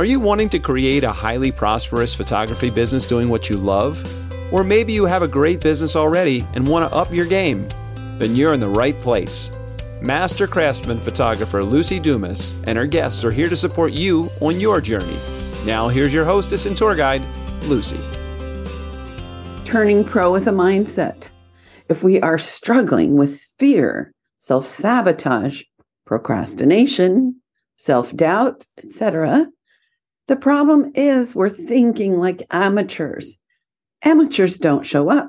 [0.00, 4.02] Are you wanting to create a highly prosperous photography business doing what you love?
[4.50, 7.68] Or maybe you have a great business already and want to up your game?
[8.16, 9.50] Then you're in the right place.
[10.00, 14.80] Master craftsman photographer Lucy Dumas and her guests are here to support you on your
[14.80, 15.18] journey.
[15.66, 17.20] Now, here's your hostess and tour guide,
[17.64, 18.00] Lucy.
[19.66, 21.28] Turning pro is a mindset.
[21.90, 25.64] If we are struggling with fear, self sabotage,
[26.06, 27.42] procrastination,
[27.76, 29.48] self doubt, etc.,
[30.30, 33.36] the problem is we're thinking like amateurs.
[34.04, 35.28] Amateurs don't show up.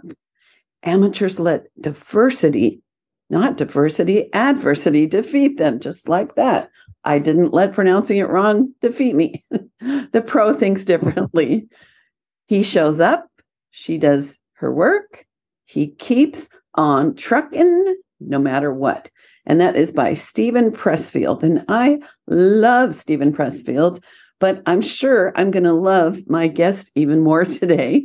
[0.83, 2.83] Amateurs let diversity,
[3.27, 6.69] not diversity, adversity defeat them, just like that.
[7.03, 9.43] I didn't let pronouncing it wrong defeat me.
[9.79, 11.67] the pro thinks differently.
[12.45, 13.27] he shows up,
[13.71, 15.25] she does her work,
[15.65, 19.09] he keeps on trucking no matter what.
[19.47, 21.41] And that is by Steven Pressfield.
[21.41, 23.99] And I love Steven Pressfield
[24.41, 28.03] but I'm sure I'm going to love my guest even more today.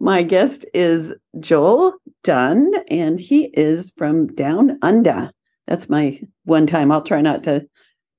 [0.00, 1.92] My guest is Johl
[2.24, 5.30] Dunn, and he is from Down Under.
[5.66, 6.90] That's my one time.
[6.90, 7.68] I'll try not to,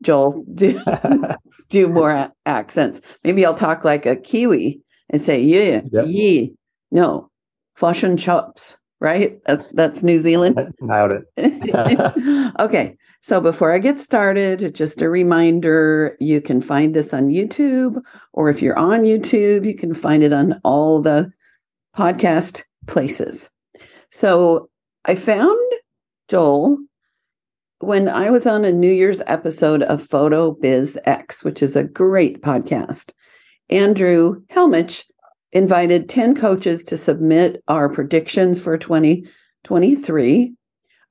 [0.04, 0.80] Johl, do,
[1.70, 3.02] do more accents.
[3.23, 6.06] Maybe I'll talk like a Kiwi and say, yeah, yep.
[6.08, 6.46] yeah.
[6.92, 7.30] No,
[7.76, 9.39] fashion chops, right?
[9.73, 10.58] That's New Zealand.
[10.81, 12.53] Nailed it.
[12.59, 12.97] okay.
[13.22, 18.02] So before I get started, just a reminder you can find this on YouTube,
[18.33, 21.31] or if you're on YouTube, you can find it on all the
[21.97, 23.50] podcast places.
[24.09, 24.70] So
[25.05, 25.59] I found
[26.30, 26.77] Johl
[27.80, 31.83] when I was on a New Year's episode of Photo Biz X, which is a
[31.83, 33.14] great podcast.
[33.70, 35.03] Andrew Hellmich
[35.52, 40.53] invited 10 coaches to submit our predictions for 2023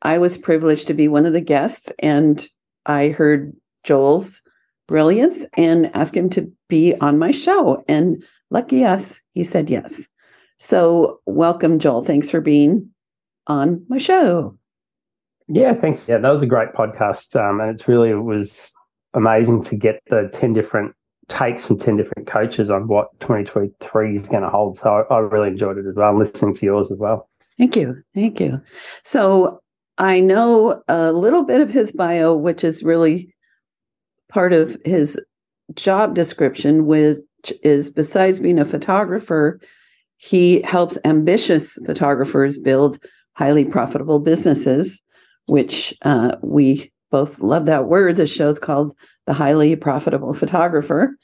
[0.02, 2.44] I was privileged to be one of the guests, and
[2.86, 4.42] I heard Johl's
[4.86, 7.84] brilliance and asked him to be on my show.
[7.88, 10.08] And lucky us, he said yes.
[10.58, 12.04] So, welcome, Johl.
[12.04, 12.90] Thanks for being
[13.46, 14.56] on my show.
[15.48, 16.06] Yeah, thanks.
[16.06, 17.34] Yeah, that was a great podcast.
[17.36, 18.72] Um, and it's really, it was
[19.14, 20.94] amazing to get the 10 different
[21.28, 24.78] takes from 10 different coaches on what 2023 is going to hold.
[24.78, 27.28] So, I, I really enjoyed it as well, I'm listening to yours as well.
[27.58, 28.02] Thank you.
[28.14, 28.60] Thank you.
[29.04, 29.60] So,
[29.98, 33.34] I know a little bit of his bio, which is really
[34.28, 35.20] part of his
[35.74, 37.18] job description, which
[37.62, 39.60] is besides being a photographer,
[40.16, 42.98] he helps ambitious photographers build
[43.34, 45.00] highly profitable businesses,
[45.46, 48.16] which uh, we both love that word.
[48.16, 48.96] The show's called
[49.26, 51.16] The Highly Profitable Photographer.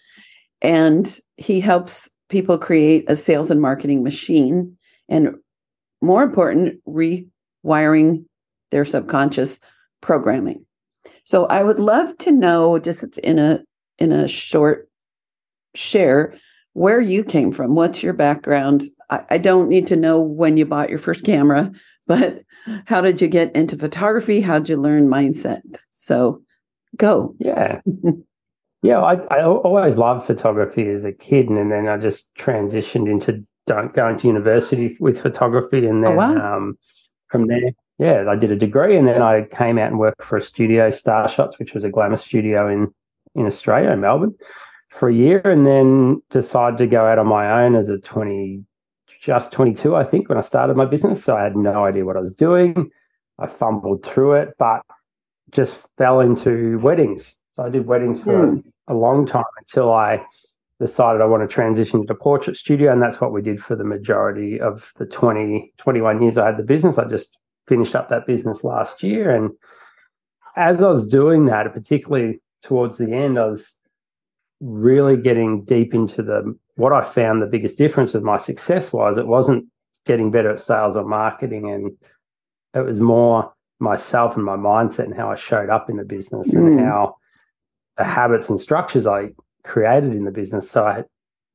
[0.63, 4.77] And he helps people create a sales and marketing machine
[5.09, 5.37] and,
[6.01, 8.25] more important, rewiring
[8.71, 9.59] their subconscious
[10.01, 10.65] programming.
[11.25, 13.63] So I would love to know just in a
[13.99, 14.89] in a short
[15.75, 16.35] share
[16.75, 17.75] where you came from.
[17.75, 18.83] What's your background?
[19.09, 21.73] I, I don't need to know when you bought your first camera,
[22.07, 22.43] but
[22.87, 24.41] how did you get into photography?
[24.41, 25.63] How did you learn mindset?
[25.93, 26.43] So
[26.97, 27.35] go.
[27.39, 27.81] Yeah.
[28.83, 33.43] Yeah, I, I always loved photography as a kid, and then I just transitioned into
[33.67, 36.57] going to university with photography, and oh, then oh, wow.
[36.57, 36.79] um,
[37.31, 40.37] from there, yeah, I did a degree and then I came out and worked for
[40.37, 42.93] a studio, Star Shots, which was a glamour studio in
[43.35, 44.35] in Australia, in Melbourne,
[44.91, 48.65] for a year, and then decided to go out on my own as a twenty,
[49.25, 51.25] just twenty two, I think, when I started my business.
[51.25, 52.91] So I had no idea what I was doing.
[53.39, 54.83] I fumbled through it, but
[55.51, 57.39] just fell into weddings.
[57.53, 58.63] So I did weddings for mm.
[58.89, 60.25] a, a long time until I
[60.79, 62.93] decided I want to transition to portrait studio.
[62.93, 66.59] And that's what we did for the majority of the 20, 21 years I had
[66.59, 66.99] the business.
[66.99, 69.35] I just finished up that business last year.
[69.35, 69.51] And
[70.57, 73.79] as I was doing that, particularly towards the end, I was
[74.61, 79.17] really getting deep into the what I found the biggest difference with my success was
[79.17, 79.67] it wasn't
[80.07, 81.93] getting better at sales or marketing and
[82.75, 86.53] it was more myself and my mindset and how I showed up in the business
[86.53, 86.67] mm.
[86.67, 87.17] and how
[87.97, 89.31] the habits and structures I
[89.63, 90.71] created in the business.
[90.71, 91.05] So I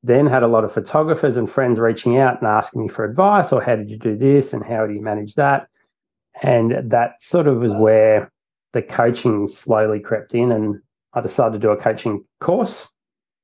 [0.02, 3.52] then had a lot of photographers and friends reaching out and asking me for advice
[3.52, 5.68] or how did you do this and how do you manage that?
[6.42, 8.32] And that sort of was where
[8.72, 10.50] the coaching slowly crept in.
[10.50, 10.80] And
[11.12, 12.88] I decided to do a coaching course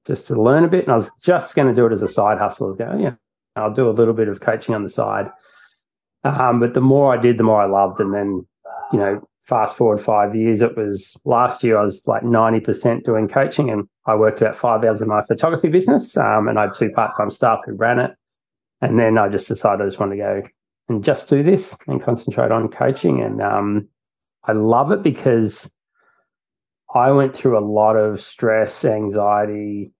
[0.06, 0.85] just to learn a bit.
[0.85, 2.67] And I was just going to do it as a side hustle.
[2.67, 3.14] I was going, yeah,
[3.56, 5.26] I'll do a little bit of coaching on the side.
[6.25, 8.00] Um, but the more I did, the more I loved.
[8.00, 8.47] And then,
[8.93, 13.29] you know, fast forward five years, it was last year I was like 90% doing
[13.29, 16.17] coaching and I worked about five hours in my photography business.
[16.17, 18.12] Um, and I had two part time staff who ran it.
[18.81, 20.43] And then I just decided I just wanted to go
[20.88, 23.23] and just do this and concentrate on coaching.
[23.23, 23.88] And um,
[24.44, 25.70] I love it because
[26.94, 29.93] I went through a lot of stress, anxiety,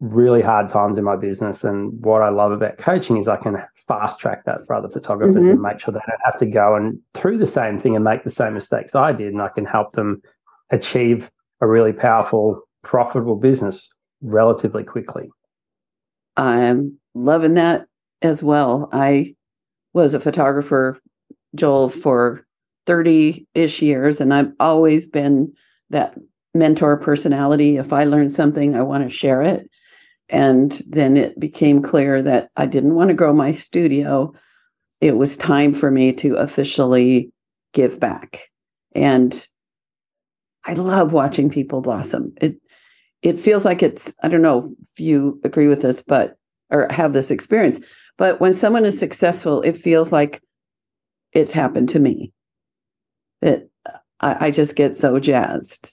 [0.00, 1.64] really hard times in my business.
[1.64, 5.36] And what I love about coaching is I can fast track that for other photographers
[5.36, 5.50] mm-hmm.
[5.52, 8.24] and make sure they don't have to go and through the same thing and make
[8.24, 9.32] the same mistakes I did.
[9.32, 10.20] And I can help them
[10.70, 13.90] achieve a really powerful, profitable business
[14.20, 15.30] relatively quickly.
[16.36, 17.86] I'm loving that
[18.20, 18.90] as well.
[18.92, 19.34] I
[19.94, 20.98] was a photographer,
[21.56, 22.46] Johl, for
[22.84, 25.52] 30 ish years, and I've always been
[25.90, 26.16] that
[26.54, 27.76] mentor personality.
[27.78, 29.70] If I learn something, I want to share it.
[30.28, 34.32] And then it became clear that I didn't want to grow my studio.
[35.00, 37.32] It was time for me to officially
[37.72, 38.48] give back.
[38.94, 39.46] And
[40.64, 42.32] I love watching people blossom.
[42.40, 42.56] It
[43.22, 46.36] it feels like it's I don't know if you agree with this, but
[46.70, 47.80] or have this experience,
[48.18, 50.42] but when someone is successful, it feels like
[51.32, 52.32] it's happened to me.
[53.42, 53.68] That
[54.20, 55.92] I, I just get so jazzed.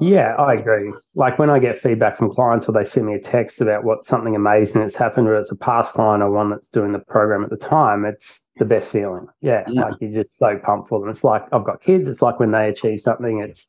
[0.00, 0.92] Yeah, I agree.
[1.14, 4.04] Like when I get feedback from clients or they send me a text about what
[4.04, 7.44] something amazing that's happened, or it's a past client or one that's doing the program
[7.44, 9.28] at the time, it's the best feeling.
[9.40, 9.82] Yeah, yeah.
[9.82, 11.10] like you're just so pumped for them.
[11.10, 12.08] It's like I've got kids.
[12.08, 13.38] It's like when they achieve something.
[13.38, 13.68] It's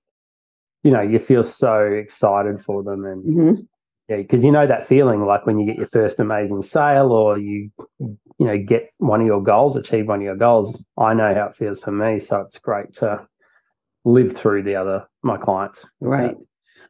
[0.84, 3.62] you know you feel so excited for them, and mm-hmm.
[4.10, 7.38] yeah, because you know that feeling like when you get your first amazing sale or
[7.38, 7.70] you
[8.00, 10.84] you know get one of your goals, achieve one of your goals.
[10.98, 13.28] I know how it feels for me, so it's great to
[14.06, 15.86] live through the other my clients.
[16.00, 16.36] Right.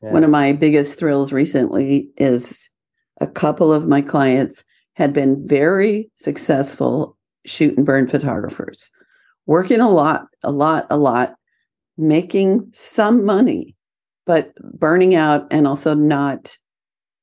[0.04, 0.12] Yeah.
[0.12, 2.70] One of my biggest thrills recently is
[3.22, 4.64] a couple of my clients
[4.94, 8.90] had been very successful shoot and burn photographers,
[9.46, 11.36] working a lot, a lot, a lot,
[11.98, 13.76] making some money,
[14.26, 16.58] but burning out and also not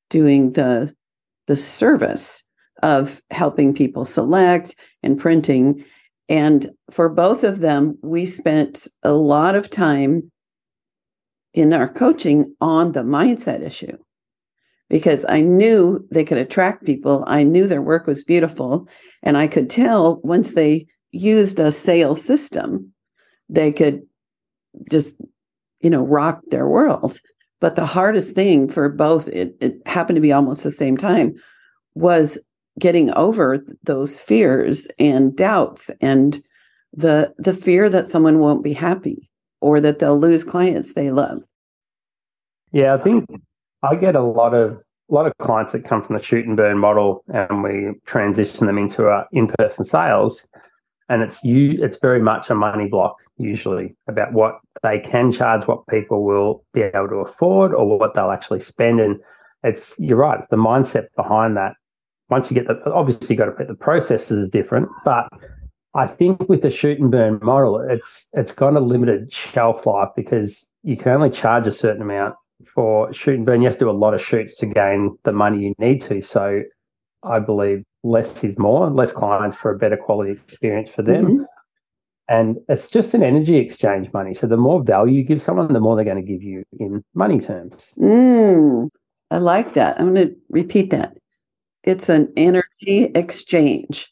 [0.09, 0.93] doing the
[1.47, 2.43] the service
[2.81, 5.83] of helping people select and printing
[6.33, 10.31] and for both of them, we spent a lot of time
[11.53, 13.95] in our coaching on the mindset issue
[14.89, 17.23] because I knew they could attract people.
[17.27, 18.87] I knew their work was beautiful.
[19.21, 22.91] And I could tell once they used a sales system,
[23.47, 24.01] they could
[24.89, 25.21] just,
[25.81, 27.19] you know, rock their world.
[27.61, 31.35] But the hardest thing for both, it, it happened to be almost the same time,
[31.93, 32.39] was
[32.79, 36.41] getting over those fears and doubts and
[36.93, 39.29] the the fear that someone won't be happy
[39.61, 41.41] or that they'll lose clients they love.
[42.71, 43.29] Yeah, I think
[43.83, 44.77] I get a lot of
[45.09, 48.67] a lot of clients that come from the shoot and burn model and we transition
[48.67, 50.47] them into our in-person sales
[51.09, 55.67] and it's you it's very much a money block usually about what they can charge
[55.67, 59.19] what people will be able to afford or what they'll actually spend and
[59.63, 61.73] it's you're right the mindset behind that
[62.33, 65.27] once you get the obviously you got to put the processes is different, but
[65.93, 70.09] I think with the shoot and burn model, it's it's got a limited shelf life
[70.15, 72.33] because you can only charge a certain amount
[72.73, 73.61] for shoot and burn.
[73.61, 76.21] You have to do a lot of shoots to gain the money you need to.
[76.21, 76.63] So
[77.23, 81.25] I believe less is more, less clients for a better quality experience for them.
[81.25, 81.43] Mm-hmm.
[82.29, 84.33] And it's just an energy exchange money.
[84.33, 87.03] So the more value you give someone, the more they're going to give you in
[87.13, 87.93] money terms.
[87.99, 88.89] Mm,
[89.29, 89.99] I like that.
[89.99, 91.15] I'm going to repeat that.
[91.83, 94.11] It's an energy exchange.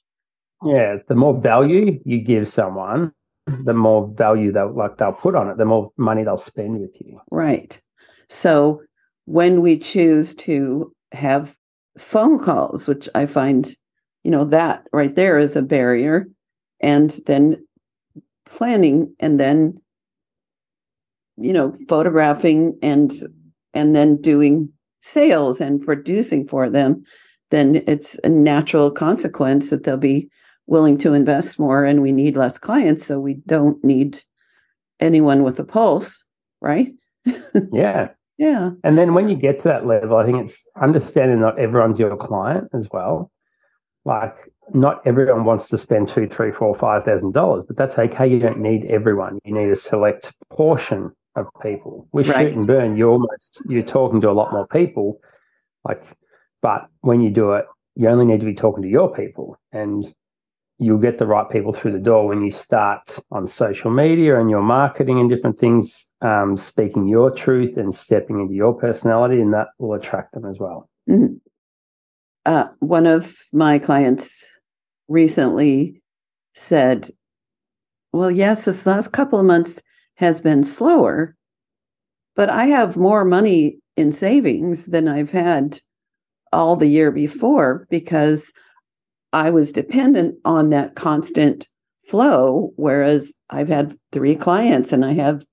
[0.64, 3.12] Yeah, the more value you give someone,
[3.66, 6.96] the more value they'll like they'll put on it, the more money they'll spend with
[7.00, 7.20] you.
[7.32, 7.80] Right.
[8.30, 8.82] So
[9.26, 11.56] when we choose to have
[11.98, 13.74] phone calls, which I find,
[14.24, 16.28] you know, that right there is a barrier,
[16.80, 17.66] and then
[18.46, 19.80] planning and then
[21.38, 23.14] you know photographing and
[23.74, 27.04] and then doing sales and producing for them
[27.52, 30.30] then it's a natural consequence that they'll be
[30.68, 34.22] willing to invest more and we need less clients so we don't need
[35.00, 36.26] anyone with a pulse
[36.62, 36.90] right?
[37.74, 38.10] Yeah.
[38.38, 38.72] Yeah.
[38.84, 42.16] And then when you get to that level i think it's understanding not everyone's your
[42.18, 43.32] client as well.
[44.06, 44.36] Like
[44.74, 48.28] not everyone wants to spend two three four five thousand dollars but that's okay.
[48.28, 49.40] You don't need everyone.
[49.44, 52.08] You need a select portion of people.
[52.12, 52.48] With right.
[52.48, 52.98] shoot and burn.
[52.98, 55.20] You're almost you're talking to a lot more people.
[55.84, 56.04] Like
[56.62, 57.66] but when you do it,
[57.96, 60.14] you only need to be talking to your people and
[60.82, 64.50] you'll get the right people through the door when you start on social media and
[64.50, 69.54] your marketing and different things, um, speaking your truth and stepping into your personality, and
[69.54, 70.90] that will attract them as well.
[71.08, 71.36] Mm-hmm.
[72.48, 74.44] Uh, one of my clients
[75.08, 76.02] recently
[76.56, 77.10] said,
[78.12, 79.84] Well, yes, this last couple of months
[80.16, 81.36] has been slower,
[82.36, 85.80] but I have more money in savings than I've had
[86.52, 88.52] all the year before because
[89.34, 91.68] I was dependent on that constant
[92.08, 92.72] flow.
[92.76, 95.46] Whereas I've had three clients and I have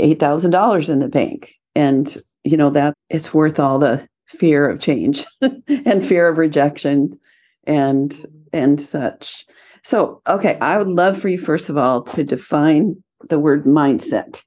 [0.00, 1.54] $8,000 in the bank.
[1.74, 5.24] And, you know, that it's worth all the fear of change
[5.86, 7.18] and fear of rejection
[7.64, 8.14] and
[8.52, 9.44] and such.
[9.84, 14.42] So, okay, I would love for you first of all to define the word mindset.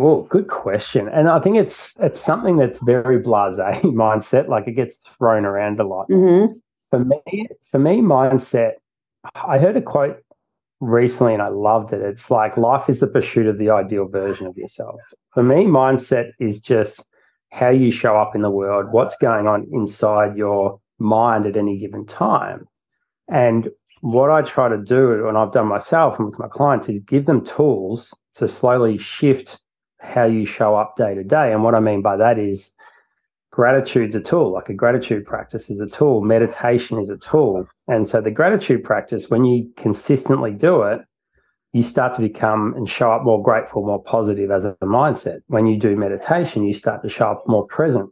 [0.00, 1.08] Oh, good question.
[1.08, 4.46] And I think it's it's something that's very blasé mindset.
[4.46, 6.08] Like it gets thrown around a lot.
[6.08, 6.52] Mm-hmm.
[6.90, 8.74] For me, for me, mindset.
[9.34, 10.22] I heard a quote
[10.78, 12.00] recently and I loved it.
[12.00, 15.00] It's like life is the pursuit of the ideal version of yourself.
[15.34, 17.04] For me, mindset is just
[17.50, 21.76] how you show up in the world, what's going on inside your mind at any
[21.76, 22.68] given time.
[23.28, 23.68] And
[24.00, 27.26] what I try to do, and I've done myself and with my clients, is give
[27.26, 29.60] them tools to slowly shift
[30.00, 31.52] how you show up day to day.
[31.52, 32.72] And what I mean by that is
[33.50, 37.66] gratitude's a tool, like a gratitude practice is a tool, meditation is a tool.
[37.88, 41.00] And so the gratitude practice, when you consistently do it,
[41.72, 45.40] you start to become and show up more grateful, more positive as a mindset.
[45.48, 48.10] When you do meditation, you start to show up more present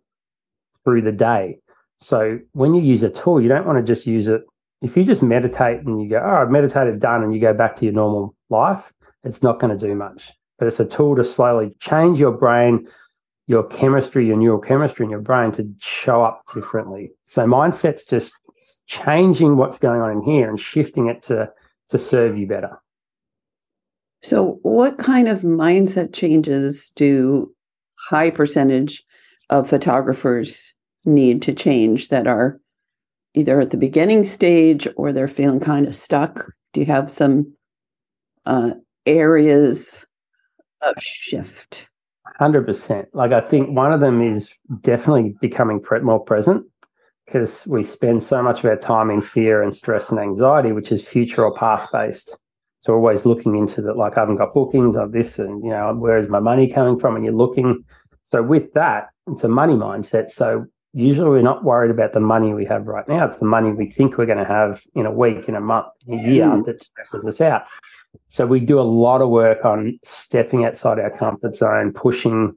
[0.85, 1.59] through the day.
[1.99, 4.43] So when you use a tool, you don't want to just use it.
[4.83, 7.77] If you just meditate and you go, oh, I've meditated done, and you go back
[7.77, 8.93] to your normal life,
[9.25, 10.33] it's not going to do much.
[10.59, 12.89] But it's a tool to slowly change your brain,
[13.47, 17.13] your chemistry, your neural chemistry in your brain to show up differently.
[17.25, 18.35] So mindset's just
[18.87, 21.51] changing what's going on in here and shifting it to
[21.89, 22.81] to serve you better.
[24.23, 27.55] So, what kind of mindset changes do
[28.09, 29.05] high percentage
[29.51, 30.73] of photographers
[31.05, 32.61] need to change that are
[33.35, 36.45] either at the beginning stage or they're feeling kind of stuck?
[36.73, 37.55] Do you have some
[38.47, 38.73] uh,
[39.05, 40.06] areas
[40.87, 41.89] of shift?
[42.41, 43.07] 100%.
[43.13, 46.65] Like, I think one of them is definitely becoming more present
[47.25, 50.93] because we spend so much of our time in fear and stress and anxiety, which
[50.93, 52.39] is future or past based.
[52.81, 55.93] So always looking into that, like I haven't got bookings of this, and you know,
[55.95, 57.17] where is my money coming from?
[57.17, 57.83] And you're looking.
[58.25, 60.31] So with that, it's a money mindset.
[60.31, 63.27] So usually we're not worried about the money we have right now.
[63.27, 65.87] It's the money we think we're going to have in a week, in a month,
[66.07, 66.65] in a year mm.
[66.67, 67.63] that stresses us out.
[68.29, 72.57] So we do a lot of work on stepping outside our comfort zone, pushing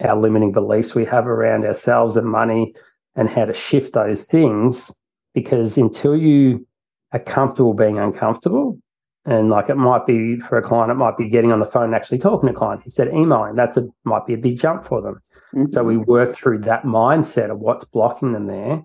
[0.00, 2.74] our limiting beliefs we have around ourselves and money
[3.16, 4.94] and how to shift those things.
[5.34, 6.66] Because until you
[7.12, 8.78] are comfortable being uncomfortable,
[9.24, 11.84] and like it might be for a client, it might be getting on the phone
[11.84, 13.56] and actually talking to clients instead of emailing.
[13.56, 15.20] That's a might be a big jump for them.
[15.54, 15.70] Mm-hmm.
[15.70, 18.82] So we work through that mindset of what's blocking them there.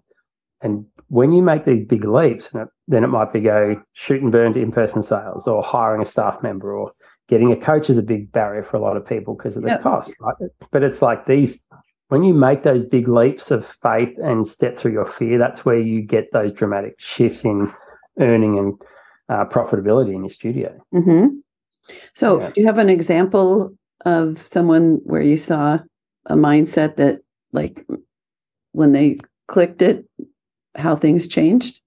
[0.61, 2.49] And when you make these big leaps,
[2.87, 6.41] then it might be go shoot and burn to in-person sales or hiring a staff
[6.43, 6.91] member or
[7.27, 9.69] getting a coach is a big barrier for a lot of people because of the
[9.69, 9.81] yes.
[9.81, 10.35] cost, right?
[10.71, 11.61] But it's like these
[12.09, 15.79] when you make those big leaps of faith and step through your fear, that's where
[15.79, 17.73] you get those dramatic shifts in
[18.19, 18.73] earning and
[19.29, 20.79] uh, profitability in your studio.
[20.93, 21.37] Mm-hmm.
[22.13, 22.49] So, yeah.
[22.51, 25.79] do you have an example of someone where you saw
[26.27, 27.83] a mindset that, like,
[28.73, 29.17] when they
[29.47, 30.05] clicked it,
[30.75, 31.81] how things changed?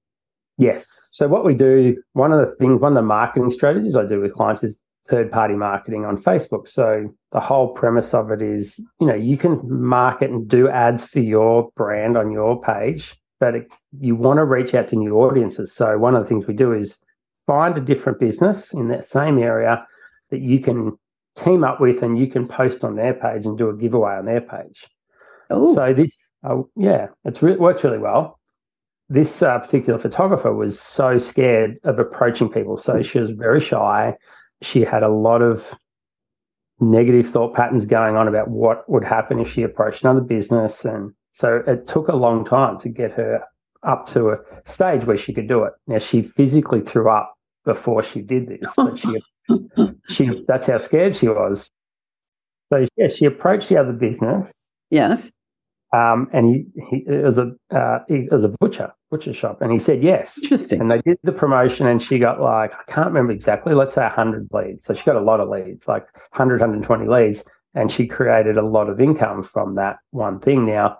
[0.58, 0.88] Yes.
[1.12, 4.20] So, what we do, one of the things, one of the marketing strategies I do
[4.20, 6.66] with clients is third party marketing on Facebook.
[6.66, 11.04] So, the whole premise of it is, you know, you can market and do ads
[11.04, 15.16] for your brand on your page, but it, you want to reach out to new
[15.16, 15.72] audiences.
[15.72, 16.98] So, one of the things we do is
[17.46, 19.86] find a different business in that same area
[20.30, 20.98] that you can
[21.36, 24.24] team up with and you can post on their page and do a giveaway on
[24.24, 24.86] their page.
[25.52, 25.74] Ooh.
[25.74, 28.35] So this, uh, yeah, it re- works really well.
[29.08, 34.16] This uh, particular photographer was so scared of approaching people, so she was very shy.
[34.62, 35.78] She had a lot of
[36.80, 41.12] negative thought patterns going on about what would happen if she approached another business, and
[41.32, 43.42] so it took a long time to get her
[43.86, 45.72] up to a stage where she could do it.
[45.86, 48.72] Now she physically threw up before she did this.
[48.76, 49.22] But she,
[50.08, 51.70] she that's how scared she was.
[52.72, 54.68] So yeah, she approached the other business.
[54.90, 55.30] Yes.
[55.92, 59.62] Um, and he, he it was a uh, he, it was a butcher butcher shop,
[59.62, 60.38] and he said yes.
[60.42, 60.80] Interesting.
[60.80, 63.74] And they did the promotion, and she got like I can't remember exactly.
[63.74, 64.84] Let's say hundred leads.
[64.84, 68.66] So she got a lot of leads, like 100, 120 leads, and she created a
[68.66, 70.66] lot of income from that one thing.
[70.66, 70.98] Now,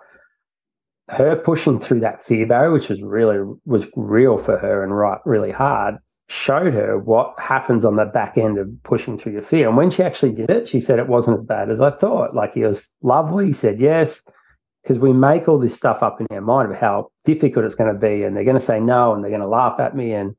[1.09, 5.19] her pushing through that fear barrier, which was really was real for her and right
[5.25, 5.95] really hard,
[6.29, 9.67] showed her what happens on the back end of pushing through your fear.
[9.67, 12.35] And when she actually did it, she said it wasn't as bad as I thought.
[12.35, 13.47] Like he was lovely.
[13.47, 14.23] He said yes,
[14.87, 17.93] because we make all this stuff up in our mind of how difficult it's going
[17.93, 20.13] to be, and they're going to say no, and they're going to laugh at me
[20.13, 20.33] and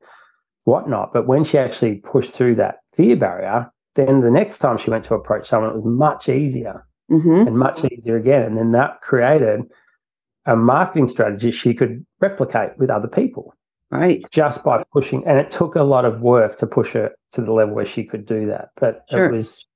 [0.65, 1.13] whatnot.
[1.13, 5.05] But when she actually pushed through that fear barrier, then the next time she went
[5.05, 7.47] to approach someone, it was much easier mm-hmm.
[7.47, 8.41] and much easier again.
[8.43, 9.65] And then that created
[10.47, 13.53] a marketing strategy she could replicate with other people.
[13.91, 14.25] Right.
[14.31, 15.27] Just by pushing.
[15.27, 18.03] And it took a lot of work to push her to the level where she
[18.03, 18.71] could do that.
[18.81, 19.27] But sure.
[19.27, 19.67] it was,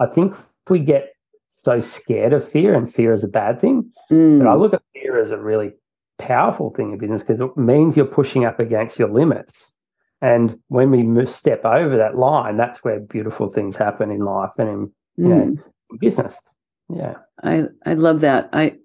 [0.00, 0.34] I think
[0.70, 1.15] we get
[1.56, 3.90] so scared of fear and fear is a bad thing.
[4.10, 4.38] Mm.
[4.38, 5.72] But I look at fear as a really
[6.18, 9.72] powerful thing in business because it means you're pushing up against your limits.
[10.20, 14.68] And when we step over that line, that's where beautiful things happen in life and
[14.68, 15.98] in, you know, mm.
[15.98, 16.40] business.
[16.88, 17.14] Yeah.
[17.42, 18.48] I, I love that.
[18.52, 18.76] I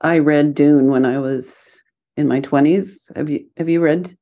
[0.00, 1.78] I read Dune when I was
[2.16, 3.10] in my twenties.
[3.16, 4.16] Have you have you read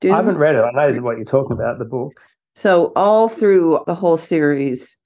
[0.00, 0.12] Dune?
[0.12, 0.64] I haven't read it.
[0.64, 2.12] I know what you're talking about, the book.
[2.54, 4.96] So all through the whole series,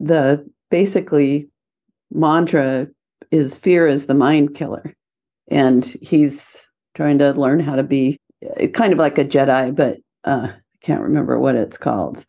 [0.00, 1.48] the basically
[2.10, 2.88] mantra
[3.30, 4.94] is fear is the mind killer.
[5.50, 8.18] And he's trying to learn how to be
[8.72, 12.24] kind of like a Jedi, but uh, I can't remember what it's called.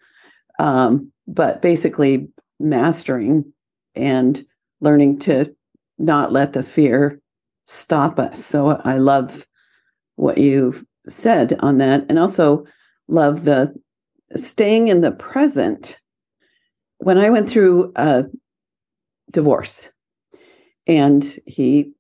[0.58, 2.28] Um, but basically
[2.60, 3.54] mastering
[3.96, 4.44] and
[4.82, 5.56] learning to
[5.98, 7.22] not let the fear
[7.66, 8.44] stop us.
[8.44, 9.46] So I love
[10.16, 12.06] what you've said on that.
[12.10, 12.66] And also
[13.08, 13.74] love the
[14.36, 16.00] staying in the present.
[16.98, 18.26] When I went through a
[19.32, 19.90] divorce
[20.88, 21.94] and he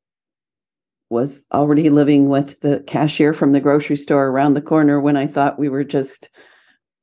[1.09, 5.27] was already living with the cashier from the grocery store around the corner when I
[5.27, 6.29] thought we were just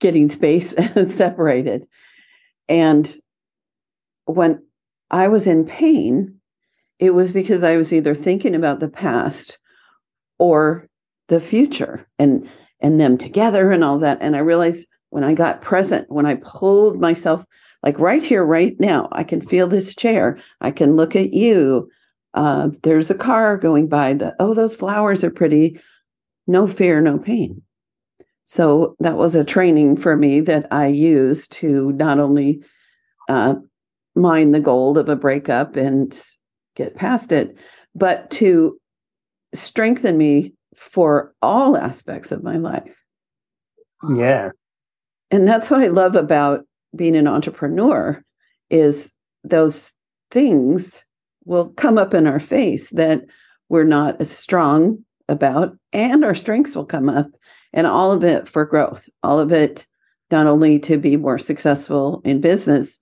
[0.01, 1.87] getting space and separated.
[2.69, 3.13] And
[4.25, 4.63] when
[5.11, 6.41] I was in pain,
[6.99, 9.59] it was because I was either thinking about the past
[10.39, 10.89] or
[11.29, 12.49] the future and
[12.81, 14.19] and them together and all that.
[14.21, 17.45] And I realized when I got present, when I pulled myself
[17.83, 20.39] like right here, right now, I can feel this chair.
[20.61, 21.89] I can look at you.
[22.35, 24.15] Uh, there's a car going by.
[24.15, 25.81] The, oh, those flowers are pretty.
[26.47, 27.63] No fear, no pain.
[28.45, 32.63] So that was a training for me that I used to not only
[33.29, 33.57] uh,
[34.15, 36.19] mine the gold of a breakup and
[36.77, 37.59] get past it,
[37.95, 38.79] but to
[39.53, 43.03] strengthen me for all aspects of my life.
[44.15, 44.51] Yeah.
[45.31, 46.65] And that's what I love about
[46.97, 48.23] being an entrepreneur
[48.71, 49.13] is
[49.45, 49.93] those
[50.31, 51.05] things
[51.45, 53.25] will come up in our face that
[53.69, 57.29] we're not as strong about and our strengths will come up.
[57.73, 59.87] And all of it for growth all of it
[60.31, 62.99] not only to be more successful in business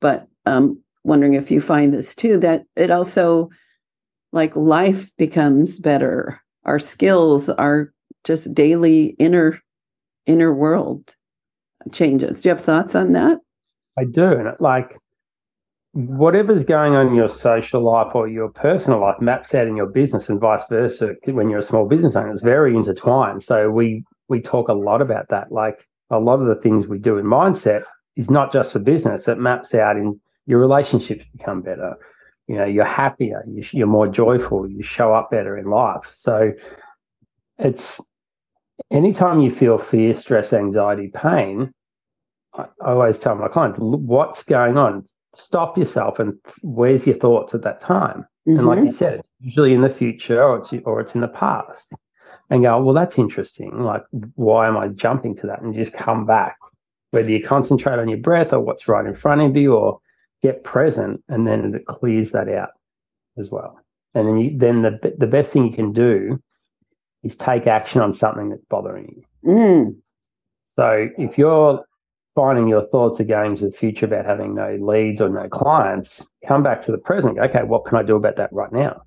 [0.00, 3.50] but um, wondering if you find this too that it also
[4.32, 6.40] like life becomes better.
[6.64, 7.92] Our skills our
[8.24, 9.58] just daily inner
[10.26, 11.16] inner world
[11.92, 12.42] changes.
[12.42, 13.38] Do you have thoughts on that?
[13.98, 14.32] I do.
[14.32, 14.96] And like
[15.92, 19.86] whatever's going on in your social life or your personal life maps out in your
[19.86, 22.32] business and vice versa when you're a small business owner.
[22.32, 23.42] It's very intertwined.
[23.42, 25.50] So we we talk a lot about that.
[25.50, 27.82] Like a lot of the things we do in mindset
[28.16, 29.26] is not just for business.
[29.26, 31.96] It maps out in your relationships become better.
[32.46, 33.44] You know you're happier.
[33.72, 34.68] You're more joyful.
[34.68, 36.10] You show up better in life.
[36.14, 36.52] So
[37.58, 38.00] it's
[38.90, 41.72] anytime you feel fear stress anxiety pain
[42.54, 47.62] I, always tell my clients what's going on stop yourself and where's your thoughts at
[47.62, 48.58] that time mm-hmm.
[48.58, 48.94] and like you mm-hmm.
[48.94, 51.92] said it's usually in the future or it's or it's in the past
[52.50, 54.02] and go well that's interesting like
[54.34, 56.56] why am i jumping to that and just come back
[57.10, 60.00] whether you concentrate on your breath or what's right in front of you or
[60.42, 62.70] get present, and then it clears that out
[63.38, 63.78] as well.
[64.14, 66.42] And then you, then the the best thing you can do
[67.22, 69.50] is take action on something that's bothering you.
[69.50, 69.96] Mm.
[70.76, 71.84] So if you're
[72.34, 76.26] finding your thoughts are going to the future about having no leads or no clients,
[76.46, 77.38] come back to the present.
[77.38, 79.02] Okay, what can I do about that right now?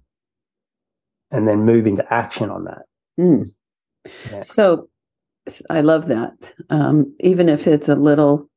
[1.32, 2.84] And then move into action on that.
[3.20, 3.52] Mm.
[4.30, 4.42] Yeah.
[4.42, 4.90] So
[5.70, 6.54] I love that.
[6.70, 8.50] Um, even if it's a little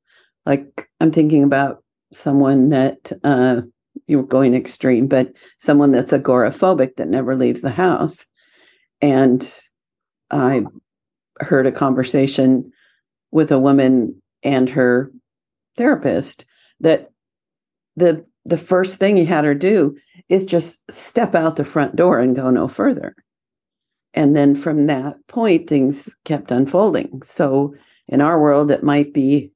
[0.45, 3.63] like I'm thinking about someone that uh,
[4.07, 8.27] you're going extreme, but someone that's agoraphobic that never leaves the house.
[9.01, 9.47] And
[10.31, 10.65] I
[11.41, 12.73] heard a conversation
[13.31, 15.11] with a woman and her
[15.77, 16.47] therapist
[16.81, 17.11] that
[17.97, 19.97] the the first thing he had her do
[20.29, 23.17] is just step out the front door and go no further.
[24.15, 27.23] And then from that point, things kept unfolding.
[27.23, 27.75] So
[28.07, 29.51] in our world, it might be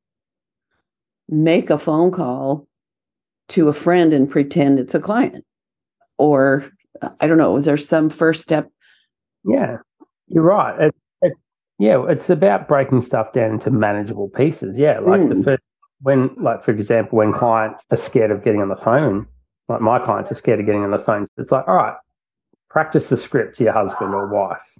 [1.29, 2.67] make a phone call
[3.51, 5.45] to a friend and pretend it's a client
[6.19, 6.69] or
[7.21, 8.69] i don't know is there some first step
[9.45, 9.77] yeah
[10.29, 10.81] you're right.
[10.81, 11.33] It, it,
[11.79, 14.79] yeah it's about breaking stuff down into manageable pieces.
[14.79, 15.37] Yeah like mm.
[15.37, 15.65] the first
[16.03, 19.27] when like for example when clients are scared of getting on the phone
[19.69, 21.97] like my clients are scared of getting on the phone it's like all right
[22.71, 24.79] practice the script to your husband or wife.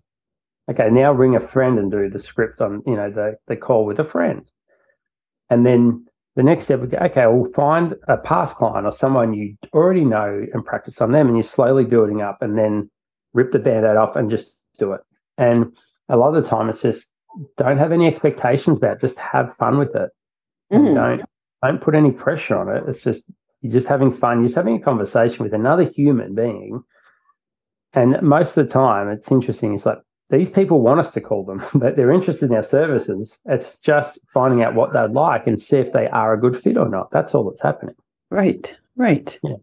[0.71, 3.85] Okay now ring a friend and do the script on you know the, the call
[3.85, 4.49] with a friend.
[5.51, 9.35] And then the next step would go, okay, we'll find a past client or someone
[9.35, 12.89] you already know and practice on them, and you're slowly building up and then
[13.33, 15.01] rip the band aid off and just do it.
[15.39, 15.77] And
[16.09, 17.11] a lot of the time it's just
[17.57, 20.11] don't have any expectations about it, just have fun with it.
[20.73, 20.95] Mm.
[20.95, 21.23] Don't
[21.63, 22.85] don't put any pressure on it.
[22.89, 23.25] It's just
[23.63, 26.83] you're just having fun, you're just having a conversation with another human being
[27.93, 29.75] And most of the time, it's interesting.
[29.75, 29.99] It's like
[30.31, 33.39] these people want us to call them, but they're interested in our services.
[33.47, 36.77] It's just finding out what they'd like and see if they are a good fit
[36.77, 37.11] or not.
[37.11, 37.97] That's all that's happening.
[38.31, 39.39] Right, right.
[39.43, 39.57] Yeah.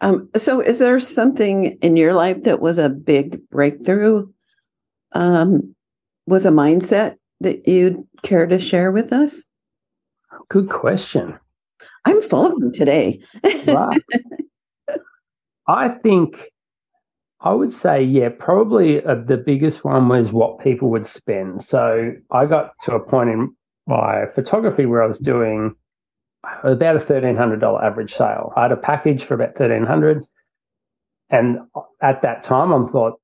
[0.00, 4.28] Um, so, is there something in your life that was a big breakthrough
[5.12, 5.74] um,
[6.26, 9.44] with a mindset that you'd care to share with us?
[10.48, 11.38] Good question.
[12.04, 13.22] I'm full of them today.
[13.66, 14.00] right.
[15.66, 16.50] I think
[17.40, 21.62] I would say, yeah, probably uh, the biggest one was what people would spend.
[21.62, 23.54] So I got to a point in
[23.86, 25.74] my photography where I was doing
[26.62, 28.52] about a thirteen hundred dollar average sale.
[28.56, 30.24] I had a package for about thirteen hundred,
[31.30, 31.58] and
[32.00, 33.20] at that time, I am thought,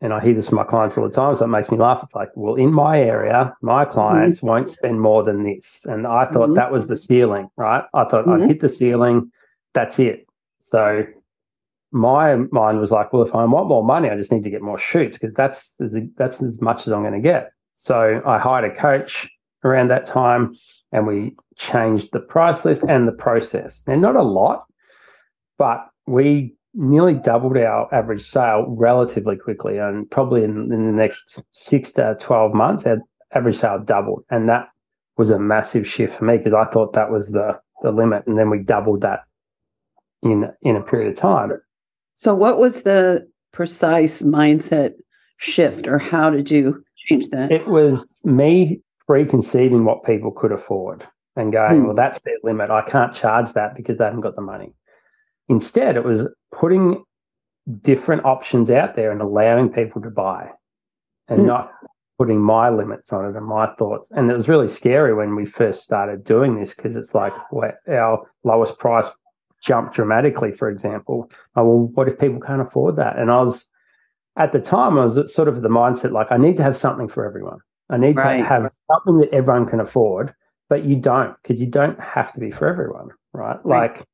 [0.00, 2.02] and I hear this from my clients all the time, so it makes me laugh.
[2.02, 4.46] It's like, well, in my area, my clients mm-hmm.
[4.48, 6.54] won't spend more than this, and I thought mm-hmm.
[6.54, 7.84] that was the ceiling, right?
[7.94, 8.42] I thought mm-hmm.
[8.42, 9.30] I'd hit the ceiling,
[9.72, 10.26] that's it.
[10.60, 11.04] So
[11.92, 14.62] my mind was like, well, if I want more money, I just need to get
[14.62, 15.74] more shoots because that's
[16.16, 17.52] that's as much as I'm going to get.
[17.76, 19.30] So I hired a coach
[19.62, 20.54] around that time,
[20.92, 23.82] and we changed the price list and the process.
[23.86, 24.64] And not a lot,
[25.58, 31.42] but we nearly doubled our average sale relatively quickly, and probably in, in the next
[31.52, 32.98] six to twelve months, our
[33.32, 34.68] average sale doubled, and that
[35.16, 38.38] was a massive shift for me because I thought that was the the limit, and
[38.38, 39.20] then we doubled that
[40.22, 41.52] in in a period of time.
[42.16, 44.94] So, what was the precise mindset
[45.36, 47.52] shift, or how did you change that?
[47.52, 51.86] It was me preconceiving what people could afford and going, hmm.
[51.86, 52.70] well, that's their limit.
[52.70, 54.72] I can't charge that because they haven't got the money.
[55.48, 57.04] Instead, it was putting
[57.80, 60.50] different options out there and allowing people to buy
[61.28, 61.46] and hmm.
[61.46, 61.72] not
[62.18, 64.08] putting my limits on it and my thoughts.
[64.12, 67.32] And it was really scary when we first started doing this because it's like
[67.88, 69.10] our lowest price
[69.60, 71.30] jumped dramatically, for example.
[71.56, 73.18] Oh, well, what if people can't afford that?
[73.18, 73.66] And I was,
[74.36, 77.08] at the time, I was sort of the mindset like, I need to have something
[77.08, 77.58] for everyone.
[77.90, 78.38] I need right.
[78.38, 80.34] to have something that everyone can afford,
[80.68, 83.58] but you don't because you don't have to be for everyone, right?
[83.64, 83.94] right?
[83.94, 84.06] Like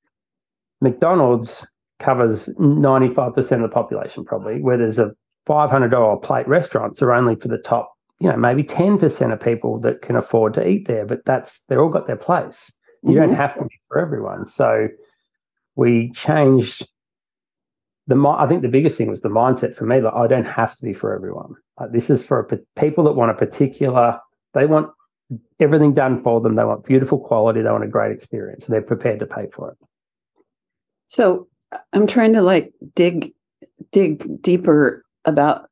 [0.80, 5.12] McDonald's covers 95% of the population, probably, where there's a
[5.46, 10.02] $500 plate restaurants are only for the top, you know, maybe 10% of people that
[10.02, 12.72] can afford to eat there, but that's, they're all got their place.
[13.02, 13.20] You mm-hmm.
[13.20, 14.46] don't have to be for everyone.
[14.46, 14.88] So,
[15.76, 16.86] we changed
[18.06, 20.00] the I think the biggest thing was the mindset for me.
[20.00, 21.54] Like I don't have to be for everyone.
[21.78, 24.18] Like, this is for people that want a particular.
[24.52, 24.90] They want
[25.58, 26.56] everything done for them.
[26.56, 27.62] They want beautiful quality.
[27.62, 28.66] They want a great experience.
[28.66, 29.78] So they're prepared to pay for it.
[31.06, 31.48] So
[31.92, 33.32] I'm trying to like dig
[33.92, 35.68] dig deeper about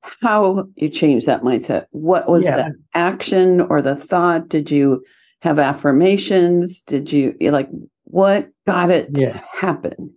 [0.00, 1.86] how you changed that mindset.
[1.90, 2.56] What was yeah.
[2.56, 4.48] the action or the thought?
[4.48, 5.04] Did you
[5.42, 6.82] have affirmations?
[6.82, 7.68] Did you like
[8.04, 9.32] what got it yeah.
[9.32, 10.14] to happen?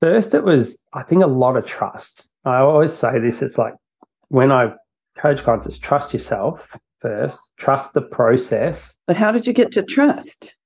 [0.00, 2.30] First, it was, I think, a lot of trust.
[2.44, 3.74] I always say this it's like
[4.28, 4.72] when I
[5.16, 8.96] coach clients, it's trust yourself first, trust the process.
[9.06, 10.56] But how did you get to trust?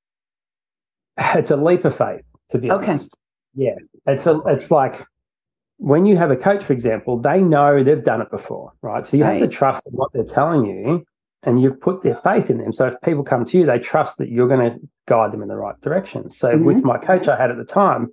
[1.35, 2.93] It's a leap of faith, to be okay.
[2.93, 3.15] honest.
[3.55, 3.75] Yeah.
[4.07, 5.05] It's a it's like
[5.77, 9.07] when you have a coach, for example, they know they've done it before, right?
[9.07, 9.39] So you right.
[9.39, 11.05] have to trust what they're telling you
[11.43, 12.73] and you've put their faith in them.
[12.73, 15.49] So if people come to you, they trust that you're going to guide them in
[15.49, 16.31] the right direction.
[16.31, 16.65] So mm-hmm.
[16.65, 18.09] with my coach I had at the time,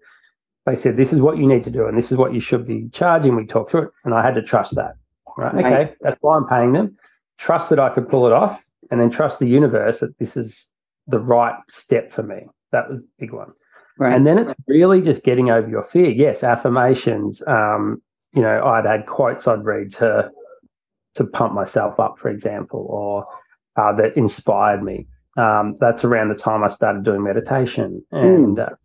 [0.65, 2.65] they said, This is what you need to do, and this is what you should
[2.65, 3.35] be charging.
[3.35, 4.95] We talked through it, and I had to trust that.
[5.37, 5.53] Right.
[5.53, 5.65] right.
[5.65, 5.95] Okay.
[6.01, 6.97] That's why I'm paying them.
[7.37, 10.71] Trust that I could pull it off, and then trust the universe that this is
[11.07, 12.47] the right step for me.
[12.71, 13.51] That was the big one.
[13.99, 14.13] Right.
[14.13, 16.09] And then it's really just getting over your fear.
[16.09, 17.41] Yes, affirmations.
[17.47, 18.01] Um,
[18.33, 20.31] you know, I'd had quotes I'd read to
[21.15, 23.25] to pump myself up, for example, or
[23.75, 25.07] uh, that inspired me.
[25.35, 28.71] Um, that's around the time I started doing meditation and mm.
[28.71, 28.75] uh,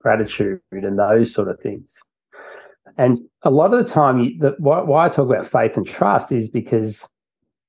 [0.00, 2.02] gratitude and those sort of things.
[2.98, 5.86] And a lot of the time, you, the, why, why I talk about faith and
[5.86, 7.08] trust is because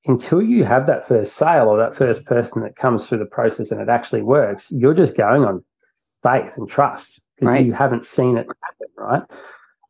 [0.06, 3.70] until you have that first sale or that first person that comes through the process
[3.70, 5.64] and it actually works, you're just going on
[6.22, 7.66] faith and trust because right.
[7.66, 9.22] you haven't seen it happen, right?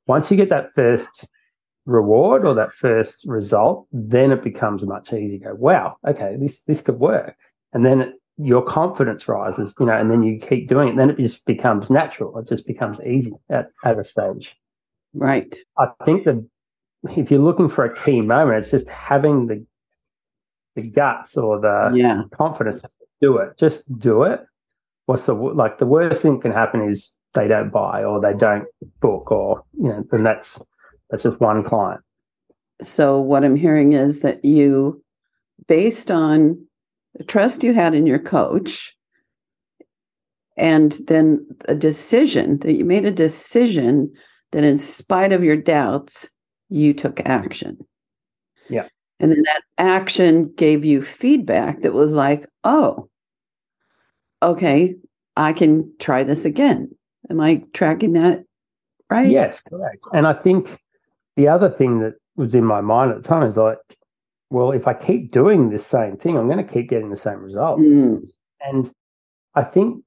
[0.06, 1.26] Once you get that first
[1.86, 5.50] reward or that first result, then it becomes much easier.
[5.50, 7.36] Go, wow, okay, this this could work,
[7.72, 10.96] and then it, your confidence rises, you know, and then you keep doing it.
[10.96, 12.36] Then it just becomes natural.
[12.38, 14.56] It just becomes easy at, at a stage.
[15.14, 15.54] Right.
[15.78, 16.44] I think that
[17.04, 19.64] if you're looking for a key moment, it's just having the
[20.74, 22.22] the guts or the yeah.
[22.32, 22.88] confidence to
[23.20, 23.56] do it.
[23.56, 24.40] Just do it.
[25.06, 28.64] What's the like the worst thing can happen is they don't buy or they don't
[29.00, 30.60] book or you know, and that's
[31.10, 32.00] that's just one client.
[32.82, 35.02] So what I'm hearing is that you,
[35.68, 36.66] based on
[37.14, 38.96] the trust you had in your coach,
[40.56, 44.12] and then a decision that you made a decision
[44.54, 46.28] that in spite of your doubts,
[46.68, 47.76] you took action.
[48.70, 48.88] Yeah.
[49.20, 53.08] And then that action gave you feedback that was like, oh,
[54.42, 54.94] okay,
[55.36, 56.90] I can try this again.
[57.30, 58.44] Am I tracking that
[59.10, 59.30] right?
[59.30, 60.04] Yes, correct.
[60.12, 60.78] And I think
[61.36, 63.78] the other thing that was in my mind at the time is like,
[64.50, 67.40] well, if I keep doing this same thing, I'm going to keep getting the same
[67.40, 67.82] results.
[67.82, 68.22] Mm.
[68.60, 68.92] And
[69.54, 70.04] I think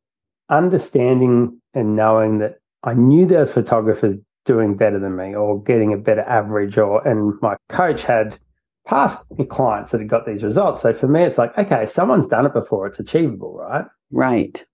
[0.50, 4.16] understanding and knowing that I knew there was photographers
[4.48, 8.40] doing better than me or getting a better average or and my coach had
[8.88, 10.82] past clients that had got these results.
[10.82, 13.86] So for me it's like, okay, someone's done it before, it's achievable, right?
[14.10, 14.66] Right.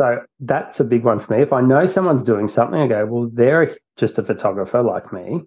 [0.00, 1.42] So that's a big one for me.
[1.42, 5.42] If I know someone's doing something, I go, well, they're just a photographer like me.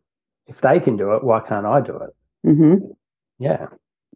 [0.48, 2.10] If they can do it, why can't I do it?
[2.48, 2.86] Mm-hmm.
[3.38, 3.68] Yeah.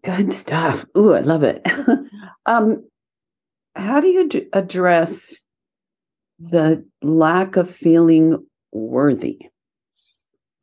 [0.04, 0.86] Good stuff.
[0.98, 1.66] Ooh, I love it.
[2.46, 2.84] um,
[3.76, 5.36] how do you d- address
[6.40, 9.40] the lack of feeling worthy?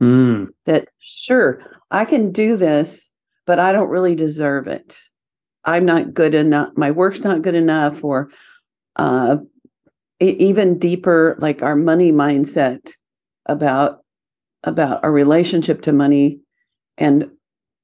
[0.00, 0.48] Mm.
[0.66, 3.10] That sure, I can do this,
[3.46, 4.96] but I don't really deserve it.
[5.64, 6.70] I'm not good enough.
[6.76, 8.30] My work's not good enough, or
[8.96, 9.36] uh,
[10.20, 12.92] even deeper like our money mindset
[13.46, 14.00] about
[14.64, 16.38] about our relationship to money
[16.98, 17.30] and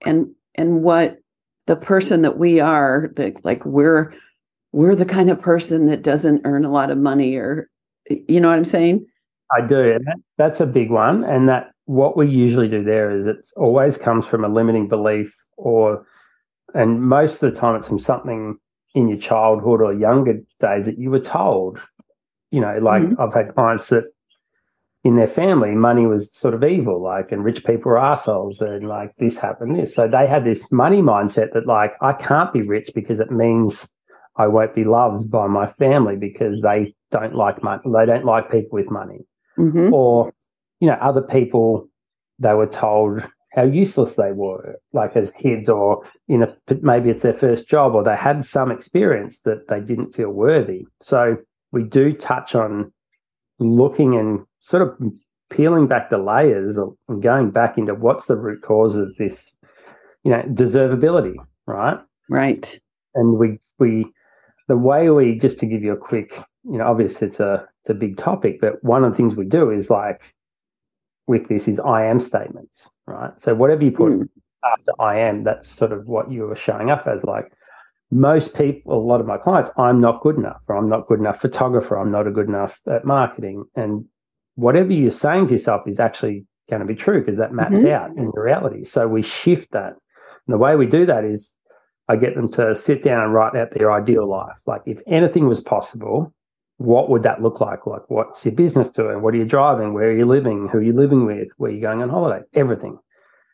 [0.04, 1.18] and and what
[1.66, 4.12] the person that we are that like we're
[4.72, 7.68] we're the kind of person that doesn't earn a lot of money or
[8.08, 9.06] you know what i'm saying
[9.54, 13.10] i do and that, that's a big one and that what we usually do there
[13.10, 16.06] is it always comes from a limiting belief or
[16.74, 18.58] and most of the time it's from something
[18.94, 21.78] in your childhood or younger days that you were told
[22.50, 23.20] you know, like mm-hmm.
[23.20, 24.04] I've had clients that
[25.04, 28.88] in their family, money was sort of evil, like, and rich people were assholes, and
[28.88, 29.94] like this happened, this.
[29.94, 33.88] So they had this money mindset that, like, I can't be rich because it means
[34.36, 37.82] I won't be loved by my family because they don't like money.
[37.84, 39.20] They don't like people with money.
[39.58, 39.92] Mm-hmm.
[39.92, 40.32] Or,
[40.80, 41.88] you know, other people,
[42.38, 47.22] they were told how useless they were, like as kids, or, you know, maybe it's
[47.22, 50.86] their first job or they had some experience that they didn't feel worthy.
[51.00, 51.38] So,
[51.72, 52.92] we do touch on
[53.58, 55.12] looking and sort of
[55.50, 59.56] peeling back the layers and going back into what's the root cause of this,
[60.24, 61.34] you know, deservability,
[61.66, 61.98] right?
[62.28, 62.78] Right.
[63.14, 64.06] And we we
[64.68, 67.90] the way we just to give you a quick, you know, obviously it's a it's
[67.90, 70.34] a big topic, but one of the things we do is like
[71.28, 73.30] with this is I am statements, right?
[73.38, 74.28] So whatever you put mm.
[74.64, 77.52] after I am, that's sort of what you are showing up as like
[78.10, 81.20] most people, a lot of my clients, I'm not good enough, or I'm not good
[81.20, 83.64] enough photographer, I'm not a good enough at marketing.
[83.76, 84.04] And
[84.56, 87.86] whatever you're saying to yourself is actually going to be true because that maps mm-hmm.
[87.86, 88.82] out in reality.
[88.82, 89.92] So we shift that.
[90.46, 91.54] And the way we do that is
[92.08, 94.58] I get them to sit down and write out their ideal life.
[94.66, 96.32] Like if anything was possible,
[96.78, 97.86] what would that look like?
[97.86, 99.22] Like what's your business doing?
[99.22, 99.94] What are you driving?
[99.94, 100.68] Where are you living?
[100.70, 101.48] Who are you living with?
[101.56, 102.44] Where are you going on holiday?
[102.54, 102.98] Everything.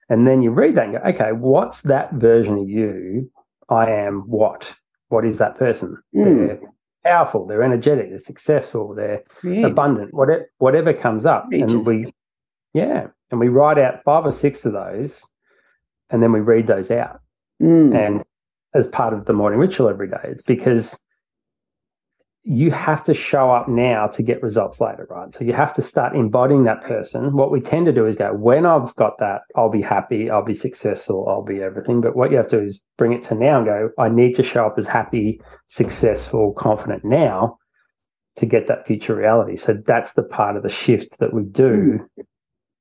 [0.09, 3.31] And then you read that and go, okay, what's that version of you
[3.69, 4.75] I am what?
[5.09, 5.97] What is that person?
[6.15, 6.47] Mm.
[6.47, 6.61] They're
[7.05, 9.67] powerful, they're energetic, they're successful, they're yeah.
[9.67, 11.49] abundant, whatever whatever comes up.
[11.53, 12.13] And we
[12.75, 13.07] yeah.
[13.31, 15.25] And we write out five or six of those
[16.11, 17.21] and then we read those out.
[17.63, 17.95] Mm.
[17.95, 18.25] And
[18.75, 20.21] as part of the morning ritual every day.
[20.25, 20.99] It's because
[22.45, 25.33] you have to show up now to get results later, right?
[25.33, 27.37] So you have to start embodying that person.
[27.37, 30.45] What we tend to do is go, when I've got that, I'll be happy, I'll
[30.45, 32.01] be successful, I'll be everything.
[32.01, 34.35] But what you have to do is bring it to now and go, I need
[34.37, 37.59] to show up as happy, successful, confident now
[38.37, 39.57] to get that future reality.
[39.57, 42.25] So that's the part of the shift that we do mm.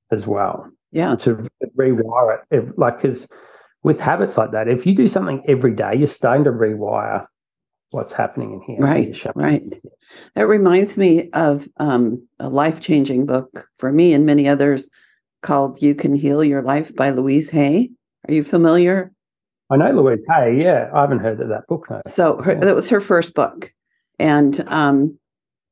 [0.10, 0.68] as well.
[0.92, 1.16] Yeah.
[1.18, 1.48] To
[1.78, 2.80] rewire it.
[2.80, 3.30] Like, because
[3.84, 7.28] with habits like that, if you do something every day, you're starting to rewire
[7.92, 8.80] what's happening in here.
[8.80, 9.64] Right, right.
[10.36, 14.90] That reminds me of um, a life changing book for me and many others
[15.42, 17.92] called You Can Heal Your Life by Louise Hay.
[18.28, 19.12] Are you familiar?
[19.70, 20.62] I know Louise Hay.
[20.62, 21.88] Yeah, I haven't heard of that book.
[21.90, 22.02] No.
[22.08, 23.74] So her, that was her first book.
[24.20, 25.18] And um,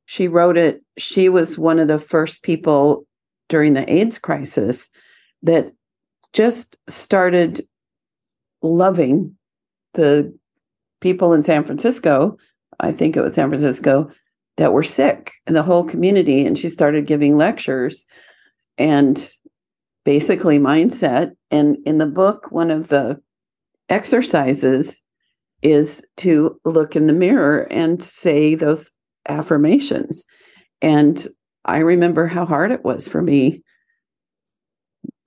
[0.06, 0.82] she wrote it.
[0.98, 3.06] She was one of the first people
[3.48, 4.90] during the AIDS crisis
[5.44, 5.72] that
[6.34, 7.62] just started
[8.62, 9.36] loving
[9.94, 10.38] the
[11.02, 12.38] people in San Francisco,
[12.80, 14.10] I think it was San Francisco,
[14.58, 16.46] that were sick in the whole community.
[16.46, 18.06] And she started giving lectures
[18.78, 19.32] and
[20.06, 21.32] basically mindset.
[21.52, 23.22] And in the book, one of the
[23.90, 25.02] exercises
[25.62, 28.92] is to look in the mirror and say those
[29.28, 30.26] affirmations.
[30.82, 31.28] And
[31.66, 33.64] I remember how hard it was for me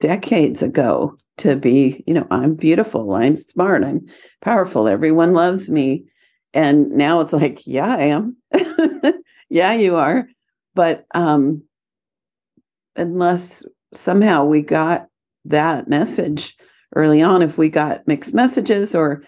[0.02, 4.04] decades ago to be, you know, I'm beautiful, I'm smart, I'm
[4.40, 6.04] powerful, everyone loves me.
[6.52, 8.36] And now it's like, yeah, I am.
[9.48, 10.28] yeah, you are.
[10.74, 11.62] But um
[12.96, 15.06] unless somehow we got
[15.44, 16.56] that message
[16.96, 19.22] early on, if we got mixed messages or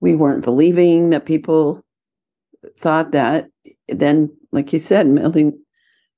[0.00, 1.82] we weren't believing that people
[2.78, 3.48] thought that,
[3.88, 5.58] then, like you said, building,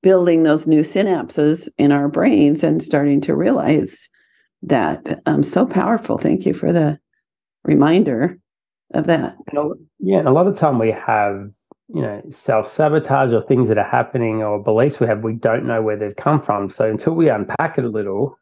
[0.02, 4.08] building those new synapses in our brains and starting to realize
[4.62, 6.18] that um, so powerful.
[6.18, 6.98] Thank you for the
[7.64, 8.38] reminder
[8.94, 9.36] of that.
[9.98, 11.50] Yeah, and a lot of time we have
[11.92, 15.66] you know self sabotage or things that are happening or beliefs we have we don't
[15.66, 16.70] know where they've come from.
[16.70, 18.38] So until we unpack it a little,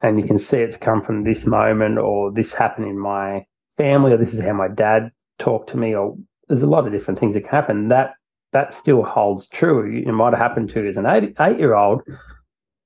[0.00, 3.44] and you can see it's come from this moment or this happened in my
[3.76, 6.16] family or this is how my dad talked to me or
[6.48, 7.88] there's a lot of different things that can happen.
[7.88, 8.12] That
[8.52, 10.02] that still holds true.
[10.06, 12.02] It might have happened to you as an eight, eight year old,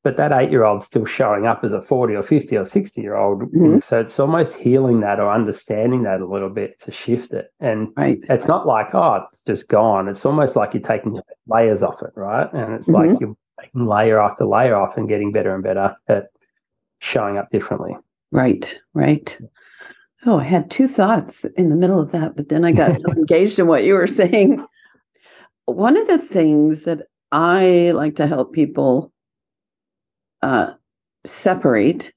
[0.03, 3.01] but that eight year old's still showing up as a 40 or 50 or 60
[3.01, 3.43] year old.
[3.43, 3.79] Mm-hmm.
[3.81, 7.53] So it's almost healing that or understanding that a little bit to shift it.
[7.61, 8.19] And right.
[8.29, 10.09] it's not like, oh, it's just gone.
[10.09, 12.53] It's almost like you're taking layers off it, right?
[12.53, 13.11] And it's mm-hmm.
[13.11, 16.27] like you're taking layer after layer off and getting better and better at
[16.99, 17.97] showing up differently.
[18.33, 19.39] Right, right.
[20.25, 23.11] Oh, I had two thoughts in the middle of that, but then I got so
[23.17, 24.65] engaged in what you were saying.
[25.67, 29.13] One of the things that I like to help people
[30.43, 30.73] uh,
[31.25, 32.13] separate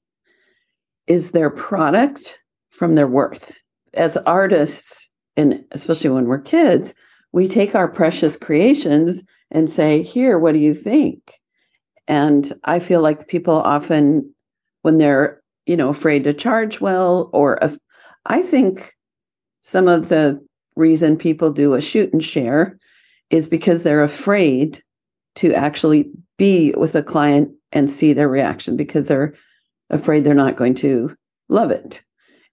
[1.06, 3.58] is their product from their worth.
[3.94, 6.94] As artists, and especially when we're kids,
[7.32, 11.32] we take our precious creations and say, Here, what do you think?
[12.08, 14.34] And I feel like people often
[14.82, 17.58] when they're you know afraid to charge well or
[18.26, 18.94] i think
[19.60, 20.40] some of the
[20.76, 22.78] reason people do a shoot and share
[23.30, 24.80] is because they're afraid
[25.36, 29.34] to actually be with a client and see their reaction because they're
[29.90, 31.14] afraid they're not going to
[31.48, 32.02] love it.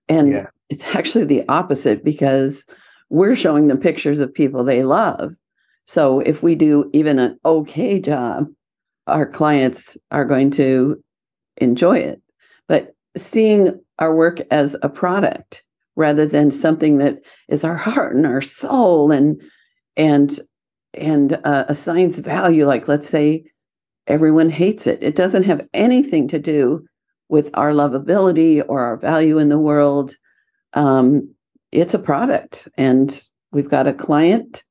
[0.10, 0.48] And yeah.
[0.70, 2.66] it's actually the opposite because
[3.10, 5.34] we're showing them pictures of people they love.
[5.86, 8.48] So if we do even an okay job
[9.08, 11.02] our clients are going to
[11.58, 12.22] enjoy it.
[12.68, 15.64] But seeing our work as a product
[15.96, 19.42] rather than something that is our heart and our soul and
[19.96, 20.40] and
[20.94, 23.44] and uh, assigns value like let's say
[24.08, 26.86] everyone hates it it doesn't have anything to do
[27.30, 30.16] with our lovability or our value in the world
[30.74, 31.34] um,
[31.72, 34.64] it's a product and we've got a client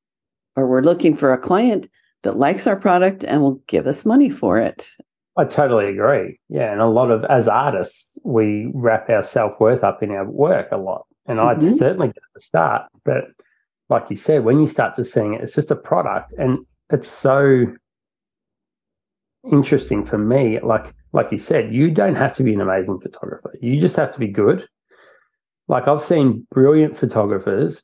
[0.55, 1.89] or we're looking for a client
[2.21, 4.89] that likes our product and will give us money for it
[5.35, 6.39] I totally agree.
[6.49, 6.71] Yeah.
[6.71, 10.67] And a lot of, as artists, we wrap our self worth up in our work
[10.71, 11.05] a lot.
[11.25, 11.67] And mm-hmm.
[11.67, 12.83] I certainly at the start.
[13.03, 13.25] But
[13.89, 16.33] like you said, when you start to seeing it, it's just a product.
[16.37, 17.65] And it's so
[19.51, 20.59] interesting for me.
[20.59, 23.53] Like, like you said, you don't have to be an amazing photographer.
[23.61, 24.67] You just have to be good.
[25.67, 27.81] Like I've seen brilliant photographers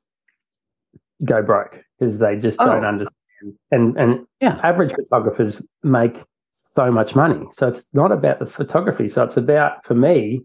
[1.24, 2.66] go broke because they just oh.
[2.66, 3.16] don't understand.
[3.72, 4.60] And and yeah.
[4.64, 7.46] average photographers make so much money.
[7.52, 9.08] So it's not about the photography.
[9.08, 10.42] So it's about for me,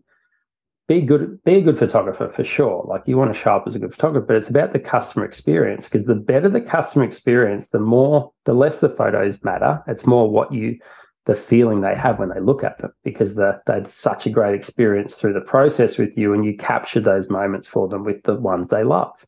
[0.86, 2.84] be good, be a good photographer for sure.
[2.86, 5.24] Like you want to show up as a good photographer, but it's about the customer
[5.24, 9.82] experience because the better the customer experience, the more, the less the photos matter.
[9.86, 10.78] It's more what you,
[11.24, 14.30] the feeling they have when they look at them because the, they had such a
[14.30, 18.22] great experience through the process with you and you capture those moments for them with
[18.24, 19.24] the ones they love.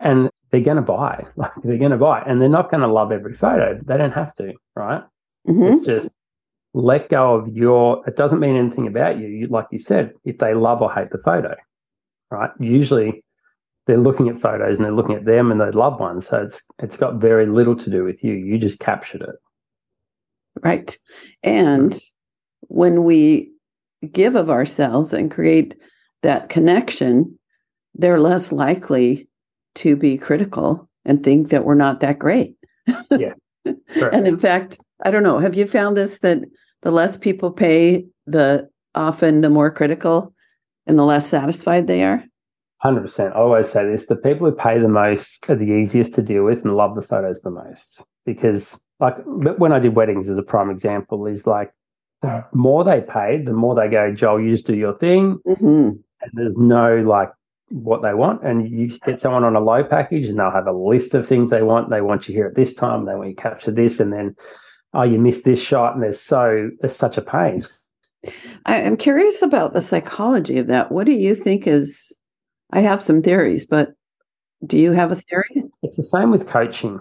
[0.00, 2.88] And they're going to buy, like they're going to buy, and they're not going to
[2.88, 3.78] love every photo.
[3.84, 5.02] They don't have to, right?
[5.46, 5.62] Mm-hmm.
[5.64, 6.14] It's just
[6.74, 9.28] let go of your, it doesn't mean anything about you.
[9.28, 9.46] you.
[9.46, 11.54] Like you said, if they love or hate the photo,
[12.30, 12.50] right?
[12.58, 13.22] Usually
[13.86, 16.28] they're looking at photos and they're looking at them and their loved ones.
[16.28, 18.32] So it's it's got very little to do with you.
[18.32, 19.36] You just captured it.
[20.62, 20.96] Right.
[21.42, 21.98] And
[22.62, 23.52] when we
[24.10, 25.76] give of ourselves and create
[26.22, 27.38] that connection,
[27.94, 29.28] they're less likely
[29.76, 32.56] to be critical and think that we're not that great.
[33.10, 33.34] Yeah.
[33.64, 35.38] and in fact, I don't know.
[35.38, 36.42] Have you found this that
[36.84, 40.32] the less people pay, the often the more critical
[40.86, 42.22] and the less satisfied they are?
[42.84, 43.32] 100%.
[43.32, 46.44] I always say this the people who pay the most are the easiest to deal
[46.44, 48.04] with and love the photos the most.
[48.26, 51.72] Because, like, when I did weddings as a prime example, is like
[52.22, 55.38] the more they paid, the more they go, Johl, you just do your thing.
[55.46, 55.64] Mm-hmm.
[55.64, 57.30] And there's no like
[57.68, 58.44] what they want.
[58.44, 61.48] And you get someone on a low package and they'll have a list of things
[61.48, 61.90] they want.
[61.90, 64.36] They want you here at this time, they want you to capture this, and then
[64.94, 67.62] oh, you missed this shot, and there's so there's such a pain.
[68.66, 70.90] I am curious about the psychology of that.
[70.90, 72.12] What do you think is?
[72.72, 73.92] I have some theories, but
[74.66, 75.64] do you have a theory?
[75.82, 76.98] It's the same with coaching,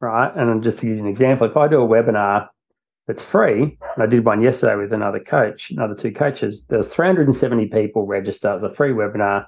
[0.00, 0.32] right?
[0.34, 2.48] And just to give you an example, if I do a webinar
[3.06, 7.66] that's free, and I did one yesterday with another coach, another two coaches, there's 370
[7.66, 9.46] people register as a free webinar.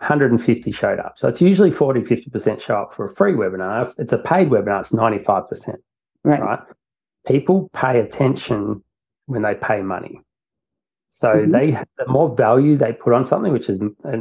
[0.00, 1.14] 150 showed up.
[1.16, 3.88] So it's usually 40, 50% show up for a free webinar.
[3.88, 5.76] If it's a paid webinar, it's 95%.
[6.22, 6.40] Right.
[6.42, 6.58] right?
[7.26, 8.82] People pay attention
[9.26, 10.20] when they pay money.
[11.10, 11.50] So mm-hmm.
[11.50, 13.80] they the more value they put on something, which is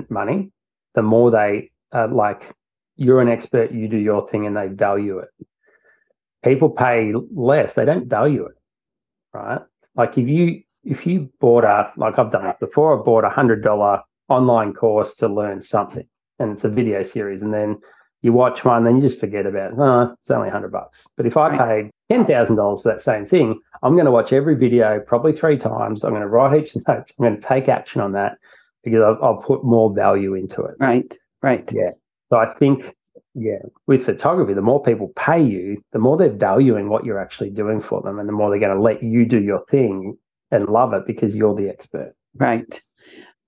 [0.09, 0.51] money,
[0.93, 2.53] the more they uh, like
[2.95, 5.29] you're an expert, you do your thing, and they value it.
[6.43, 8.55] People pay less; they don't value it,
[9.33, 9.61] right?
[9.95, 13.29] Like if you if you bought a like I've done it before, I bought a
[13.29, 16.07] hundred dollar online course to learn something,
[16.39, 17.77] and it's a video series, and then
[18.21, 19.79] you watch one, then you just forget about it.
[19.79, 21.07] Oh, it's only hundred bucks.
[21.17, 24.33] But if I paid ten thousand dollars for that same thing, I'm going to watch
[24.33, 26.03] every video probably three times.
[26.03, 27.11] I'm going to write each note.
[27.19, 28.37] I'm going to take action on that
[28.83, 30.75] because I'll, I'll put more value into it.
[30.79, 31.17] Right.
[31.41, 31.71] Right.
[31.71, 31.91] Yeah.
[32.29, 32.95] So I think
[33.35, 37.49] yeah, with photography, the more people pay you, the more they're valuing what you're actually
[37.49, 40.17] doing for them, and the more they're going to let you do your thing
[40.51, 42.15] and love it because you're the expert.
[42.35, 42.81] Right.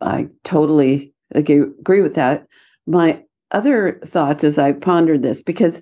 [0.02, 2.46] I totally agree with that.
[2.86, 5.82] My other thoughts as I pondered this, because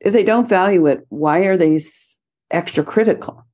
[0.00, 1.80] if they don't value it, why are they
[2.50, 3.44] extra critical?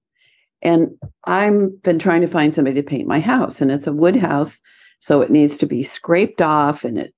[0.62, 0.90] And
[1.24, 4.60] I've been trying to find somebody to paint my house, and it's a wood house,
[5.00, 7.14] so it needs to be scraped off, and it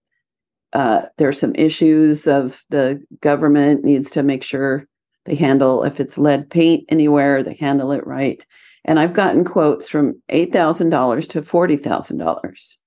[0.72, 4.86] uh, there's some issues of the government needs to make sure
[5.24, 8.44] they handle if it's lead paint anywhere, they handle it right.
[8.84, 12.78] And I've gotten quotes from eight thousand dollars to forty thousand dollars.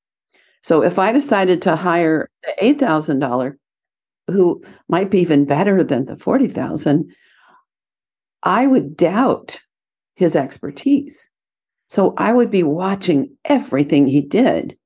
[0.61, 3.57] So if I decided to hire the eight thousand dollar,
[4.31, 7.11] who might be even better than the forty thousand,
[8.43, 9.59] I would doubt
[10.15, 11.29] his expertise.
[11.87, 14.77] So I would be watching everything he did,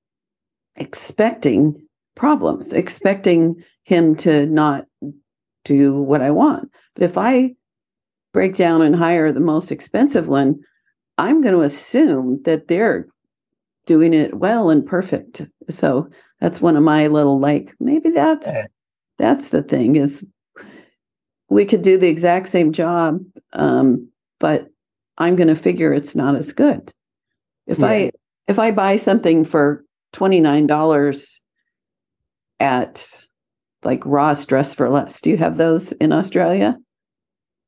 [0.75, 1.75] expecting
[2.15, 4.85] problems, expecting him to not
[5.65, 6.71] do what I want.
[6.95, 7.55] But if I
[8.33, 10.59] break down and hire the most expensive one,
[11.17, 13.07] I'm going to assume that they're
[13.85, 15.41] doing it well and perfect.
[15.69, 18.49] So that's one of my little like maybe that's
[19.23, 20.25] that's the thing is
[21.49, 23.19] we could do the exact same job
[23.53, 24.09] um,
[24.39, 24.67] but
[25.17, 26.91] I'm going to figure it's not as good.
[27.67, 27.87] If yeah.
[27.87, 28.11] I
[28.47, 31.39] if I buy something for $29
[32.59, 33.25] at
[33.83, 36.77] like Ross Dress for Less, do you have those in Australia?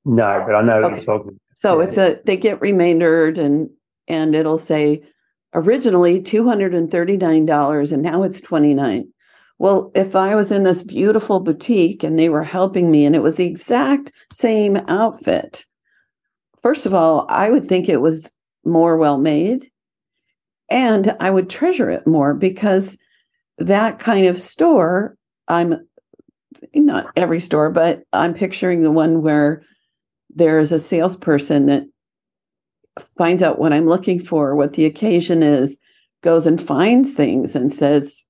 [0.03, 0.81] No, but I know okay.
[0.83, 1.39] what you're talking.
[1.55, 1.87] So yeah.
[1.87, 3.69] it's a they get remaindered and
[4.07, 5.01] and it'll say
[5.53, 9.07] originally $239 and now it's 29
[9.57, 13.23] well if i was in this beautiful boutique and they were helping me and it
[13.23, 15.65] was the exact same outfit
[16.61, 18.31] first of all i would think it was
[18.63, 19.69] more well made
[20.69, 22.97] and i would treasure it more because
[23.57, 25.15] that kind of store
[25.47, 25.75] i'm
[26.73, 29.61] not every store but i'm picturing the one where
[30.35, 31.85] there's a salesperson that
[33.17, 35.79] finds out what I'm looking for, what the occasion is,
[36.21, 38.25] goes and finds things and says,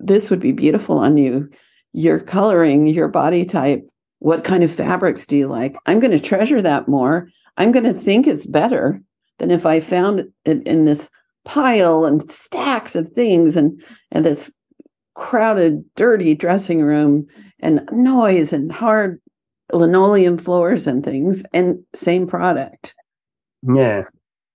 [0.00, 1.50] This would be beautiful on you.
[1.92, 3.88] Your coloring, your body type,
[4.18, 5.76] what kind of fabrics do you like?
[5.86, 7.28] I'm going to treasure that more.
[7.56, 9.00] I'm going to think it's better
[9.38, 11.10] than if I found it in this
[11.44, 14.52] pile and stacks of things and and this
[15.14, 17.26] crowded dirty dressing room
[17.60, 19.20] and noise and hard
[19.72, 22.94] linoleum floors and things and same product
[23.72, 24.00] yeah.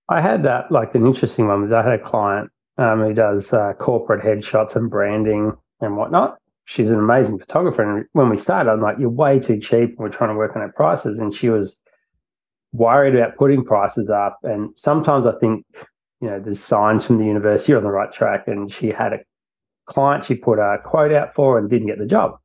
[0.08, 1.72] I had that like an interesting one.
[1.72, 6.38] I had a client um, who does uh, corporate headshots and branding and whatnot.
[6.64, 7.82] She's an amazing photographer.
[7.82, 9.90] And when we started, I'm like, you're way too cheap.
[9.90, 11.18] And we're trying to work on our prices.
[11.18, 11.80] And she was
[12.72, 14.38] worried about putting prices up.
[14.44, 15.66] And sometimes I think,
[16.20, 18.46] you know, there's signs from the university on the right track.
[18.46, 19.20] And she had a
[19.86, 22.38] client she put a quote out for and didn't get the job.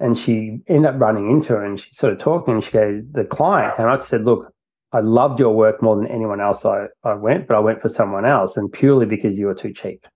[0.00, 3.02] And she ended up running into her and she sort of talked and she goes,
[3.12, 4.52] the client, and I said, look,
[4.94, 7.88] I loved your work more than anyone else I, I went, but I went for
[7.88, 10.06] someone else and purely because you were too cheap.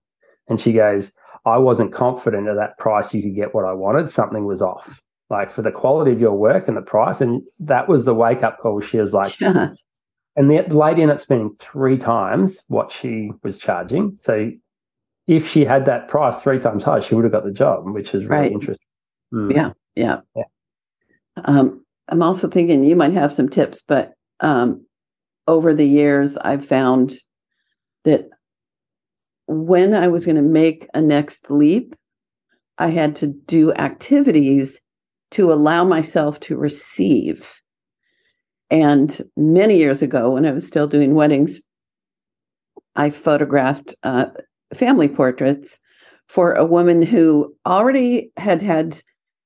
[0.47, 1.11] And she goes,
[1.45, 4.09] I wasn't confident at that price you could get what I wanted.
[4.09, 5.01] Something was off.
[5.29, 7.19] Like for the quality of your work and the price.
[7.19, 8.79] And that was the wake up call.
[8.79, 9.73] She was like, yeah.
[10.37, 14.13] and the lady ended up spending three times what she was charging.
[14.15, 14.49] So
[15.27, 18.13] if she had that price three times higher, she would have got the job, which
[18.13, 18.51] is really right.
[18.53, 18.87] interesting.
[19.33, 19.53] Mm.
[19.53, 19.71] Yeah.
[19.95, 20.21] Yeah.
[20.37, 20.43] yeah.
[21.43, 24.85] Um, I'm also thinking you might have some tips, but um,
[25.47, 27.13] over the years, I've found
[28.05, 28.29] that
[29.47, 31.95] when I was going to make a next leap,
[32.77, 34.79] I had to do activities
[35.31, 37.59] to allow myself to receive.
[38.69, 41.61] And many years ago, when I was still doing weddings,
[42.95, 44.27] I photographed uh,
[44.73, 45.79] family portraits
[46.27, 49.01] for a woman who already had had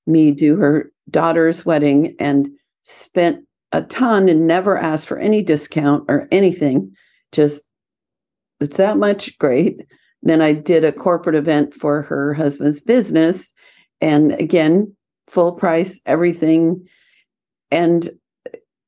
[0.05, 2.49] me do her daughter's wedding and
[2.83, 6.95] spent a ton and never asked for any discount or anything.
[7.31, 7.63] Just
[8.59, 9.85] it's that much great.
[10.21, 13.51] Then I did a corporate event for her husband's business.
[13.99, 14.95] And again,
[15.27, 16.87] full price, everything.
[17.71, 18.09] And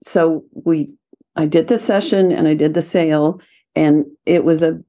[0.01, 0.93] so we
[1.35, 3.41] I did the session and I did the sale,
[3.75, 4.79] and it was a,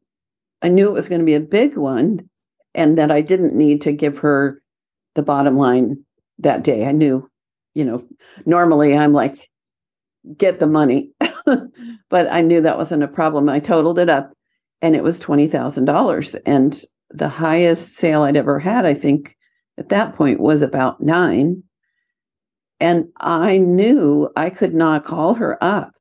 [0.62, 2.28] I knew it was going to be a big one,
[2.74, 4.62] and that I didn't need to give her
[5.14, 6.04] the bottom line
[6.38, 6.86] that day.
[6.86, 7.28] I knew,
[7.74, 8.06] you know,
[8.44, 9.50] normally I'm like,
[10.36, 11.10] get the money,
[12.10, 13.48] but I knew that wasn't a problem.
[13.48, 14.32] I totaled it up,
[14.82, 19.36] and it was twenty thousand dollars, and the highest sale I'd ever had, I think,
[19.78, 21.62] at that point was about nine.
[22.78, 25.92] And I knew I could not call her up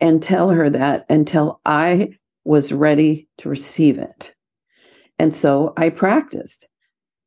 [0.00, 2.10] and tell her that until I
[2.44, 4.34] was ready to receive it.
[5.18, 6.68] And so I practiced.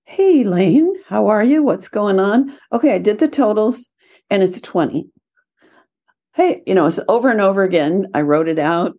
[0.06, 1.64] Hey, Lane, how are you?
[1.64, 2.56] What's going on?
[2.72, 3.90] Okay, I did the totals
[4.30, 5.08] and it's 20.
[6.40, 8.08] Hey, you know, it's over and over again.
[8.14, 8.98] I wrote it out.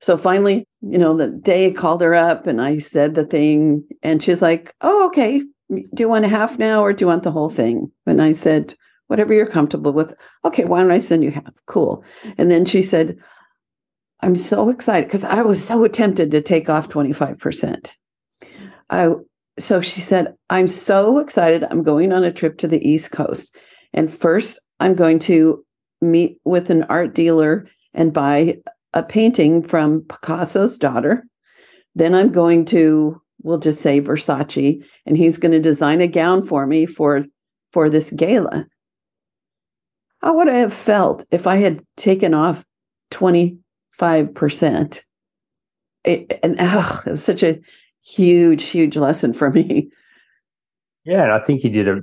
[0.00, 4.22] So finally, you know, the day called her up and I said the thing, and
[4.22, 5.42] she's like, Oh, okay.
[5.68, 7.92] Do you want a half now or do you want the whole thing?
[8.06, 8.74] And I said,
[9.08, 10.14] whatever you're comfortable with.
[10.46, 11.52] Okay, why don't I send you half?
[11.66, 12.02] Cool.
[12.38, 13.18] And then she said,
[14.20, 17.96] I'm so excited because I was so tempted to take off 25%.
[18.88, 19.10] I
[19.58, 21.64] so she said, I'm so excited.
[21.64, 23.54] I'm going on a trip to the East Coast.
[23.92, 25.62] And first, I'm going to
[26.02, 28.58] meet with an art dealer and buy
[28.94, 31.24] a painting from Picasso's daughter.
[31.94, 36.44] Then I'm going to, we'll just say Versace, and he's going to design a gown
[36.44, 37.24] for me for
[37.70, 38.66] for this gala.
[40.20, 42.64] How would I have felt if I had taken off
[43.10, 45.00] 25%?
[46.04, 47.60] It, and it was such a
[48.04, 49.90] huge, huge lesson for me.
[51.04, 52.00] Yeah, and I think you did a.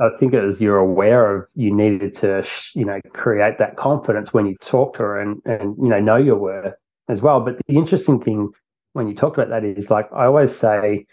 [0.00, 4.46] I think was you're aware of you needed to, you know, create that confidence when
[4.46, 6.74] you talk to her and and you know know your worth
[7.08, 7.40] as well.
[7.40, 8.50] But the interesting thing
[8.94, 11.06] when you talked about that is like I always say,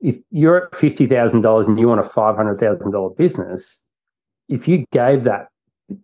[0.00, 3.86] if you're at fifty thousand dollars and you want a five hundred thousand dollar business,
[4.48, 5.46] if you gave that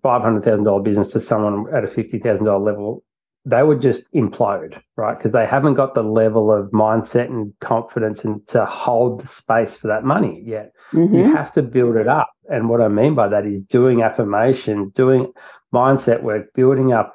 [0.03, 3.03] five hundred thousand dollar business to someone at a fifty thousand dollar level,
[3.45, 5.17] they would just implode, right?
[5.17, 9.79] Because they haven't got the level of mindset and confidence and to hold the space
[9.79, 10.73] for that money yet.
[10.93, 11.15] Mm-hmm.
[11.15, 12.31] You have to build it up.
[12.51, 15.33] And what I mean by that is doing affirmations, doing
[15.73, 17.15] mindset work, building up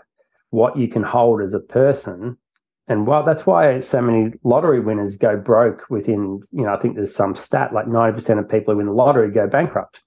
[0.50, 2.38] what you can hold as a person.
[2.88, 6.96] And well, that's why so many lottery winners go broke within, you know, I think
[6.96, 10.02] there's some stat like 90% of people who win the lottery go bankrupt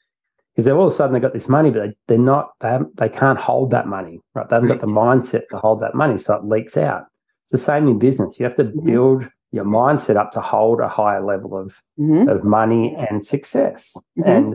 [0.57, 2.79] because they're all of a sudden they got this money, but they, they're not they
[2.95, 4.49] they can't hold that money, right?
[4.49, 4.81] They haven't right.
[4.81, 7.05] got the mindset to hold that money, so it leaks out.
[7.45, 8.41] It's the same in business.
[8.41, 8.87] You have to mm-hmm.
[8.87, 12.31] build your mindset up to hold a higher level of mm-hmm.
[12.31, 14.31] of money and success, mm-hmm.
[14.31, 14.55] and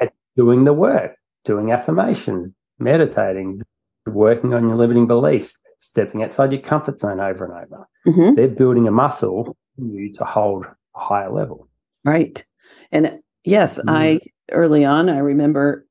[0.00, 3.60] at doing the work, doing affirmations, meditating,
[4.06, 7.86] working on your limiting beliefs, stepping outside your comfort zone over and over.
[8.06, 8.36] Mm-hmm.
[8.36, 11.68] They're building a muscle you to hold a higher level.
[12.06, 12.42] Right,
[12.90, 15.86] and yes, I mm-hmm early on, I remember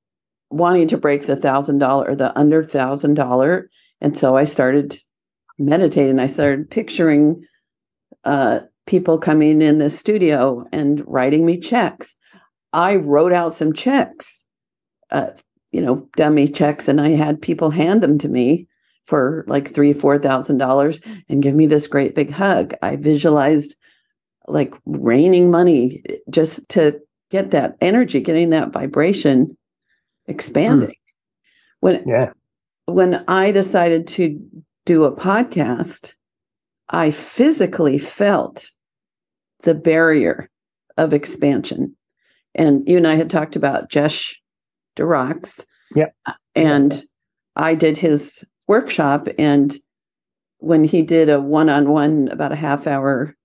[0.49, 3.69] wanting to break the thousand dollar, the under thousand dollar.
[4.01, 4.97] And so I started
[5.57, 6.19] meditating.
[6.19, 7.45] I started picturing
[8.23, 12.15] uh, people coming in the studio and writing me checks.
[12.73, 14.45] I wrote out some checks,
[15.11, 15.27] uh,
[15.71, 18.67] you know, dummy checks, and I had people hand them to me
[19.05, 22.73] for like three, four thousand dollars and give me this great big hug.
[22.81, 23.75] I visualized
[24.47, 26.99] like raining money just to
[27.31, 29.57] get that energy, getting that vibration
[30.27, 30.89] expanding.
[30.89, 30.95] Mm.
[31.79, 32.33] When yeah.
[32.85, 34.39] when I decided to
[34.85, 36.13] do a podcast,
[36.89, 38.69] I physically felt
[39.63, 40.49] the barrier
[40.97, 41.95] of expansion.
[42.53, 44.39] And you and I had talked about Jesh
[44.95, 45.65] de Rox.
[45.95, 46.09] Yeah.
[46.53, 47.01] And
[47.55, 49.75] I did his workshop and
[50.59, 53.35] when he did a one-on-one about a half hour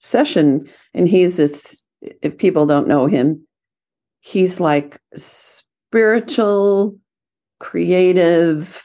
[0.00, 1.83] session and he's this
[2.22, 3.46] if people don't know him,
[4.20, 6.98] he's like spiritual,
[7.60, 8.82] creative,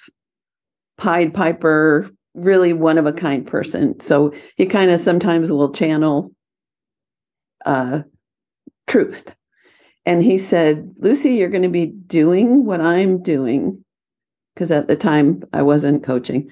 [0.97, 3.99] Pied Piper, really one of a kind person.
[3.99, 6.32] So he kind of sometimes will channel
[7.65, 8.01] uh,
[8.88, 9.34] truth.
[10.05, 13.84] And he said, Lucy, you're going to be doing what I'm doing.
[14.53, 16.51] Because at the time I wasn't coaching,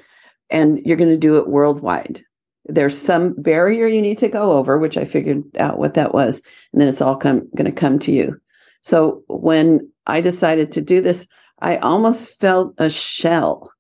[0.49, 2.21] and you're going to do it worldwide
[2.67, 6.41] there's some barrier you need to go over, which I figured out what that was,
[6.71, 8.39] and then it's all come going to come to you.
[8.81, 11.27] So when I decided to do this,
[11.59, 13.71] I almost felt a shell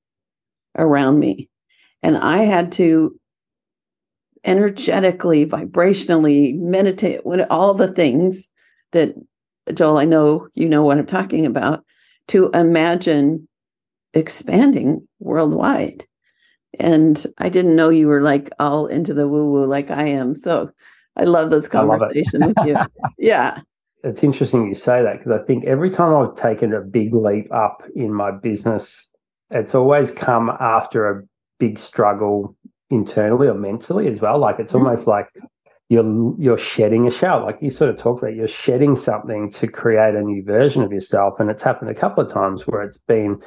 [0.77, 1.49] around me,
[2.01, 3.19] and I had to
[4.43, 8.49] energetically, vibrationally meditate, what all the things
[8.93, 9.13] that
[9.71, 11.83] Johl, I know you know what I'm talking about,
[12.29, 13.47] to imagine
[14.13, 16.05] expanding worldwide.
[16.79, 20.35] And I didn't know you were like all into the woo woo like I am.
[20.35, 20.71] So
[21.15, 22.77] I love those conversations with you.
[23.17, 23.61] Yeah.
[24.03, 27.51] It's interesting you say that because I think every time I've taken a big leap
[27.51, 29.09] up in my business
[29.51, 31.23] it's always come after a
[31.59, 32.55] big struggle
[32.89, 34.39] internally or mentally as well.
[34.39, 34.85] Like it's mm-hmm.
[34.85, 35.27] almost like
[35.89, 38.35] you're you're shedding a shell, like you sort of talked about.
[38.35, 42.23] You're shedding something to create a new version of yourself, and it's happened a couple
[42.23, 43.41] of times where it's been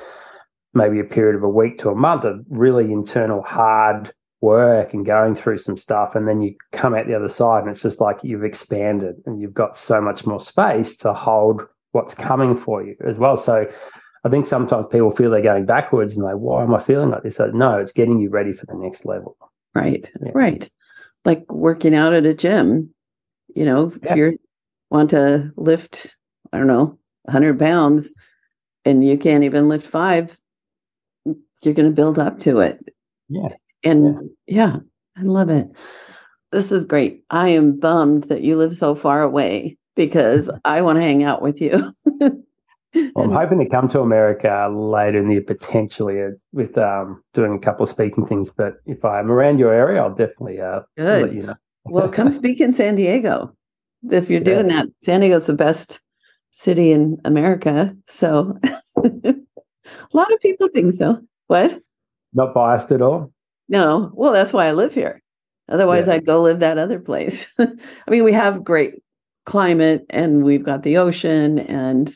[0.74, 5.04] maybe a period of a week to a month of really internal hard work and
[5.04, 8.00] going through some stuff and then you come out the other side and it's just
[8.00, 11.62] like you've expanded and you've got so much more space to hold
[11.92, 13.66] what's coming for you as well so
[14.24, 17.22] i think sometimes people feel they're going backwards and like why am i feeling like
[17.22, 19.36] this so, no it's getting you ready for the next level
[19.74, 20.32] right yeah.
[20.34, 20.70] right
[21.26, 22.88] like working out at a gym
[23.54, 24.12] you know yeah.
[24.12, 24.38] if you
[24.90, 26.16] want to lift
[26.50, 28.14] i don't know 100 pounds
[28.86, 30.40] and you can't even lift five
[31.62, 32.78] you're going to build up to it
[33.28, 33.48] yeah
[33.84, 34.72] and yeah.
[34.72, 34.76] yeah,
[35.16, 35.68] I love it.
[36.52, 37.22] This is great.
[37.30, 41.42] I am bummed that you live so far away because I want to hang out
[41.42, 41.92] with you.
[42.20, 42.44] well,
[43.16, 46.20] I'm hoping to come to America later in the year, potentially
[46.52, 48.50] with um, doing a couple of speaking things.
[48.50, 51.54] But if I'm around your area, I'll definitely uh, let you know.
[51.84, 53.54] well, come speak in San Diego.
[54.10, 56.00] If you're doing that, San Diego's the best
[56.52, 57.94] city in America.
[58.06, 58.58] So
[58.96, 59.34] a
[60.14, 61.20] lot of people think so.
[61.50, 61.82] What?
[62.32, 63.32] Not biased at all.
[63.68, 65.20] No, well, that's why I live here.
[65.68, 66.14] Otherwise, yeah.
[66.14, 67.52] I'd go live that other place.
[67.58, 67.66] I
[68.08, 69.02] mean, we have great
[69.46, 72.08] climate and we've got the ocean and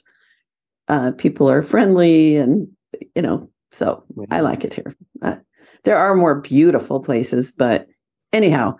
[0.87, 2.69] uh, people are friendly and,
[3.17, 4.27] you know, so yeah.
[4.31, 4.95] I like it here.
[5.21, 5.35] Uh,
[5.83, 7.89] there are more beautiful places, but
[8.33, 8.77] anyhow,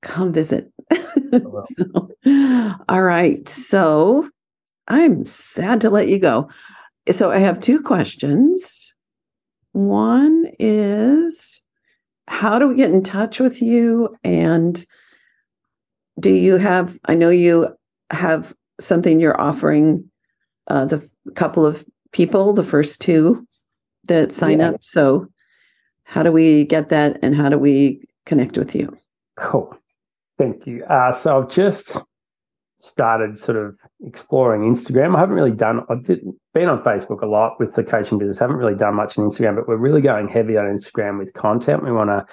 [0.00, 0.70] come visit.
[1.32, 2.10] So,
[2.88, 3.48] all right.
[3.48, 4.28] So
[4.88, 6.50] I'm sad to let you go.
[7.10, 8.89] So I have two questions.
[9.72, 11.62] One is
[12.26, 14.16] how do we get in touch with you?
[14.24, 14.84] And
[16.18, 17.68] do you have, I know you
[18.10, 20.10] have something you're offering
[20.68, 23.46] uh, the couple of people, the first two
[24.04, 24.70] that sign yeah.
[24.70, 24.84] up.
[24.84, 25.28] So,
[26.04, 28.96] how do we get that and how do we connect with you?
[29.36, 29.76] Cool.
[30.38, 30.84] Thank you.
[30.84, 31.96] Uh, so, I've just
[32.82, 35.16] started sort of exploring Instagram.
[35.16, 38.56] I haven't really done, I've been on Facebook a lot with the coaching business, haven't
[38.56, 41.84] really done much on Instagram, but we're really going heavy on Instagram with content.
[41.84, 42.26] We want to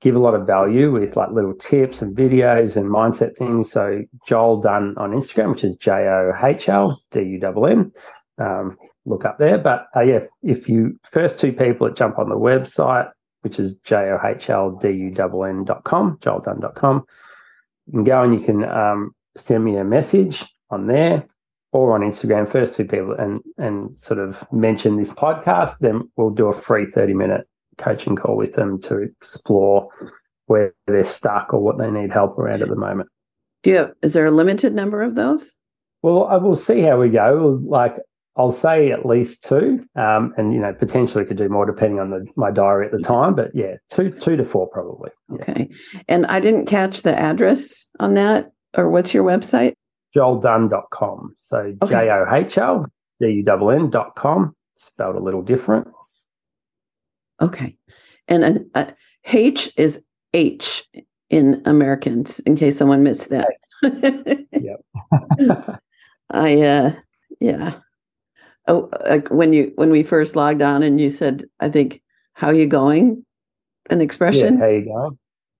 [0.00, 3.70] give a lot of value with like little tips and videos and mindset things.
[3.70, 7.92] So Johl Dunn on Instagram, which is J O H L D U N
[8.38, 8.46] N.
[8.46, 9.58] Um, look up there.
[9.58, 13.76] But uh, yeah, if you first two people that jump on the website, which is
[13.78, 17.04] J O H L D U N N dot com, johldunn.com,
[17.86, 21.26] you can go and you can um, send me a message on there
[21.72, 26.30] or on Instagram, first two people, and and sort of mention this podcast, then we'll
[26.30, 29.88] do a free 30 minute coaching call with them to explore
[30.46, 33.08] where they're stuck or what they need help around at the moment.
[33.62, 35.54] Do you have, is there a limited number of those?
[36.02, 37.60] Well, I will see how we go.
[37.64, 37.96] Like
[38.36, 42.10] I'll say at least two, um, and you know potentially could do more depending on
[42.10, 43.34] the, my diary at the time.
[43.34, 45.10] But yeah, two two to four probably.
[45.28, 45.42] Yeah.
[45.42, 45.68] Okay,
[46.08, 49.74] and I didn't catch the address on that or what's your website?
[50.16, 51.34] johldunn.com.
[51.38, 51.92] So okay.
[51.92, 52.86] J O H L
[53.20, 55.88] D U N N dot com, spelled a little different.
[57.40, 57.76] Okay.
[58.26, 58.90] And uh, uh,
[59.26, 60.04] H is
[60.34, 60.84] H
[61.30, 63.54] in Americans, in case someone missed that.
[64.52, 64.80] yep.
[66.30, 66.92] I, uh,
[67.40, 67.74] yeah.
[68.66, 72.02] Oh, like when you, when we first logged on and you said, I think,
[72.34, 73.24] how you going?
[73.90, 74.58] An expression?
[74.58, 75.18] Yeah, how you go?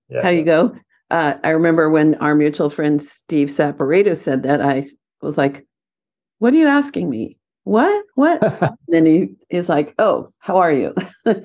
[0.09, 0.21] Yeah.
[0.21, 0.75] How you go?
[1.09, 4.85] Uh, I remember when our mutual friend Steve Saporato said that, I
[5.21, 5.65] was like,
[6.39, 7.37] What are you asking me?
[7.63, 8.05] What?
[8.15, 8.41] What?
[8.87, 10.93] then he is like, Oh, how are you?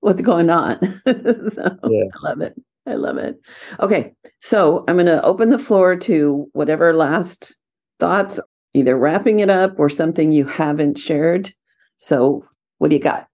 [0.00, 0.78] What's going on?
[1.06, 2.04] so yeah.
[2.14, 2.54] I love it.
[2.86, 3.40] I love it.
[3.78, 4.12] Okay.
[4.40, 7.56] So I'm going to open the floor to whatever last
[8.00, 8.40] thoughts,
[8.74, 11.52] either wrapping it up or something you haven't shared.
[11.98, 12.44] So
[12.78, 13.28] what do you got?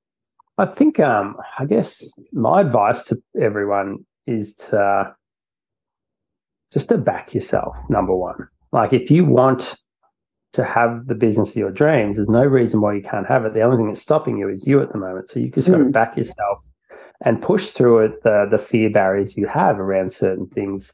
[0.58, 5.14] I think, um, I guess my advice to everyone is to
[6.72, 8.48] just to back yourself, number one.
[8.72, 9.76] Like if you want
[10.52, 13.54] to have the business of your dreams, there's no reason why you can't have it.
[13.54, 15.28] The only thing that's stopping you is you at the moment.
[15.28, 15.72] So you just mm.
[15.72, 16.64] got to back yourself
[17.24, 20.92] and push through it the the fear barriers you have around certain things.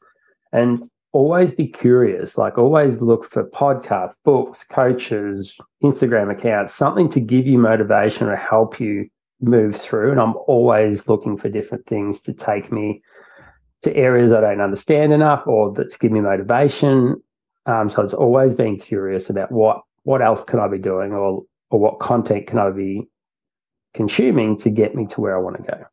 [0.53, 2.37] And always be curious.
[2.37, 8.37] Like always look for podcasts, books, coaches, Instagram accounts, something to give you motivation or
[8.37, 9.09] help you
[9.41, 10.11] move through.
[10.11, 13.03] And I'm always looking for different things to take me
[13.85, 17.23] to areas I don't understand enough or that's give me motivation.
[17.67, 21.45] Um, so it's always being curious about what what else can I be doing or
[21.71, 23.09] or what content can I be
[23.95, 25.85] consuming to get me to where I want to go.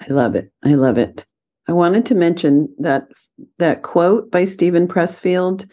[0.00, 0.50] I love it.
[0.64, 1.24] I love it.
[1.68, 3.08] I wanted to mention that
[3.58, 5.68] that quote by Steven Pressfield.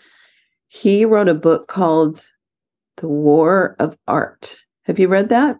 [0.67, 2.29] He wrote a book called
[2.97, 4.57] The War of Art.
[4.83, 5.57] Have you read that?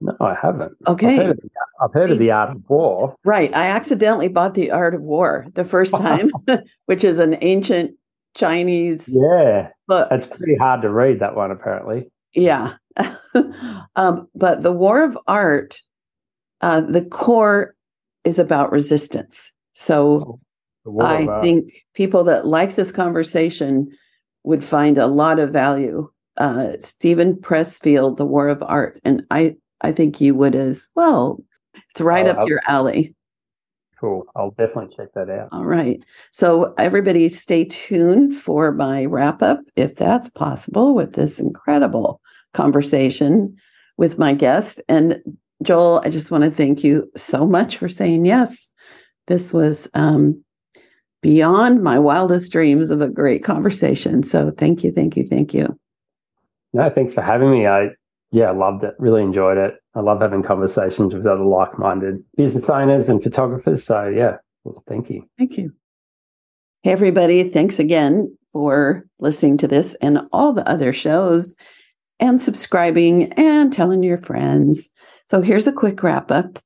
[0.00, 0.76] No, I haven't.
[0.86, 1.18] Okay.
[1.18, 1.50] I've heard, of the,
[1.82, 3.16] I've heard of the Art of War.
[3.24, 3.54] Right.
[3.54, 6.30] I accidentally bought The Art of War the first time,
[6.86, 7.92] which is an ancient
[8.34, 10.08] Chinese yeah book.
[10.12, 12.10] It's pretty hard to read, that one, apparently.
[12.34, 12.74] Yeah.
[13.96, 15.80] um, but The War of Art,
[16.60, 17.74] uh, the core
[18.24, 19.52] is about resistance.
[19.74, 20.38] So
[20.84, 21.42] The I Art.
[21.42, 23.90] think people that like this conversation
[24.44, 26.08] would find a lot of value.
[26.36, 31.42] Uh, Steven Pressfield, The War of Art, and I, I think you would as well.
[31.90, 33.14] It's right Oh, up I'll- your alley.
[34.00, 34.26] Cool.
[34.36, 35.48] I'll definitely check that out.
[35.50, 36.04] All right.
[36.30, 42.20] So everybody stay tuned for my wrap up, if that's possible, with this incredible
[42.54, 43.56] conversation
[43.96, 44.80] with my guest.
[44.88, 45.20] And
[45.64, 48.70] Johl, I just want to thank you so much for saying yes.
[49.26, 50.44] This was um,
[51.20, 54.22] beyond my wildest dreams of a great conversation.
[54.22, 55.76] So thank you, thank you, thank you.
[56.72, 57.66] No, thanks for having me.
[57.66, 57.90] I
[58.30, 58.94] yeah, loved it.
[58.98, 59.74] Really enjoyed it.
[59.94, 63.84] I love having conversations with other like-minded business owners and photographers.
[63.84, 65.24] So yeah, well, thank you.
[65.38, 65.72] Thank you.
[66.82, 67.48] Hey, everybody.
[67.48, 71.56] Thanks again for listening to this and all the other shows
[72.20, 74.88] and subscribing and telling your friends.
[75.26, 76.58] So here's a quick wrap up.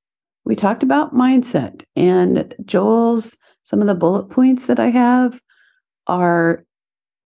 [0.45, 5.41] We talked about mindset and Johl's, some of the bullet points that I have
[6.07, 6.65] are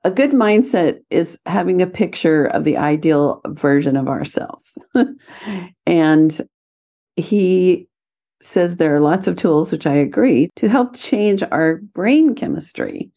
[0.07, 4.79] a good mindset is having a picture of the ideal version of ourselves.
[5.87, 6.41] and
[7.17, 7.89] he
[8.41, 13.11] says there are lots of tools, which I agree, to help change our brain chemistry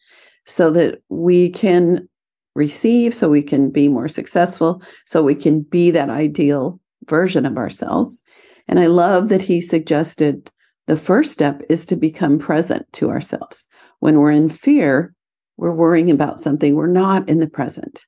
[0.46, 2.08] so that we can
[2.56, 7.56] receive, so we can be more successful, so we can be that ideal version of
[7.56, 8.20] ourselves.
[8.66, 10.50] And I love that he suggested
[10.88, 13.68] the first step is to become present to ourselves.
[14.00, 15.14] When we're in fear,
[15.60, 18.06] we're worrying about something, we're not in the present.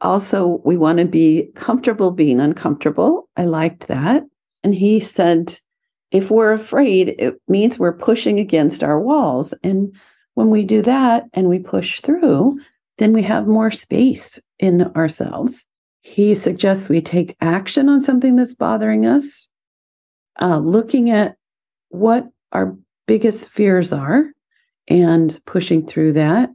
[0.00, 3.28] Also, we want to be comfortable being uncomfortable.
[3.36, 4.24] I liked that.
[4.64, 5.56] And he said,
[6.10, 9.54] if we're afraid, it means we're pushing against our walls.
[9.62, 9.94] And
[10.34, 12.58] when we do that and we push through,
[12.98, 15.66] then we have more space in ourselves.
[16.00, 19.48] He suggests we take action on something that's bothering us,
[20.40, 21.36] uh, looking at
[21.90, 22.76] what our
[23.06, 24.24] biggest fears are
[24.88, 26.50] and pushing through that.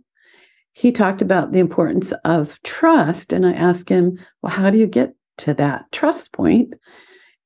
[0.77, 3.31] He talked about the importance of trust.
[3.31, 6.75] And I asked him, well, how do you get to that trust point?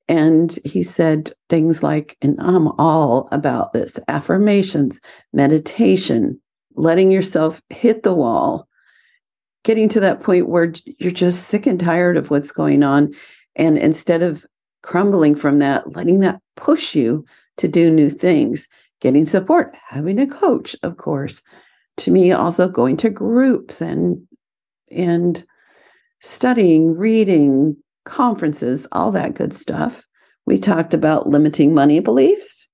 [0.07, 4.99] And he said things like, and I'm all about this affirmations,
[5.31, 6.41] meditation,
[6.73, 8.67] letting yourself hit the wall,
[9.63, 13.13] getting to that point where you're just sick and tired of what's going on.
[13.55, 14.43] And instead of
[14.81, 17.25] crumbling from that, letting that push you
[17.57, 18.67] to do new things,
[19.01, 21.43] getting support, having a coach, of course.
[21.99, 24.25] To me, also going to groups and
[24.91, 25.43] and
[26.21, 30.05] studying, reading, conferences, all that good stuff.
[30.45, 32.67] We talked about limiting money beliefs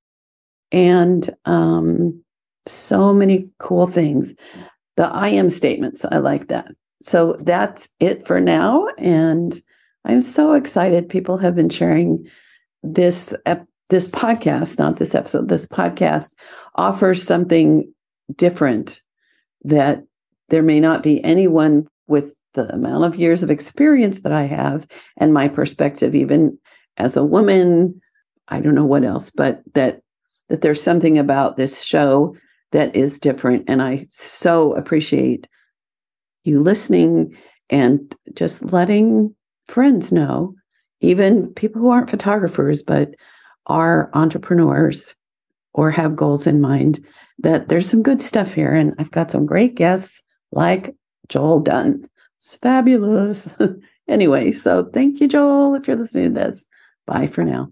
[0.71, 2.23] and um,
[2.67, 4.33] so many cool things.
[4.95, 6.71] The I am statements, I like that.
[7.01, 8.87] So that's it for now.
[8.97, 9.59] And
[10.05, 11.09] I'm so excited.
[11.09, 12.25] People have been sharing
[12.83, 15.49] this ep- this podcast, not this episode.
[15.49, 16.35] This podcast
[16.75, 17.91] offers something
[18.35, 19.01] different
[19.65, 20.03] that
[20.49, 24.87] there may not be anyone with the amount of years of experience that I have
[25.17, 26.57] and my perspective, even
[26.97, 27.99] as a woman.
[28.47, 30.01] I don't know what else, but that
[30.49, 32.35] that there's something about this show
[32.71, 35.47] that is different, and I so appreciate
[36.43, 37.35] you listening
[37.71, 39.35] and just letting
[39.67, 40.53] friends know,
[41.01, 43.15] even people who aren't photographers but
[43.65, 45.15] are entrepreneurs
[45.75, 47.05] or have goals in mind,
[47.39, 50.23] that there's some good stuff here, and I've got some great guests
[50.53, 50.95] like
[51.27, 52.07] Johl Dunn.
[52.39, 53.49] It's fabulous.
[54.07, 56.65] anyway, so thank you, Johl, if you're listening to this.
[57.05, 57.71] Bye for now.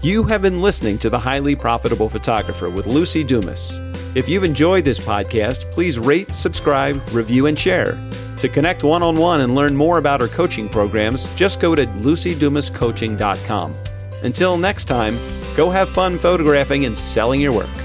[0.00, 3.80] You have been listening to The Highly Profitable Photographer with Lucy Dumas.
[4.14, 7.98] If you've enjoyed this podcast, please rate, subscribe, review, and share.
[8.36, 11.86] To connect one on one and learn more about our coaching programs, just go to
[11.86, 13.74] lucydumascoaching.com.
[14.24, 15.18] Until next time,
[15.54, 17.83] go have fun photographing and selling your work.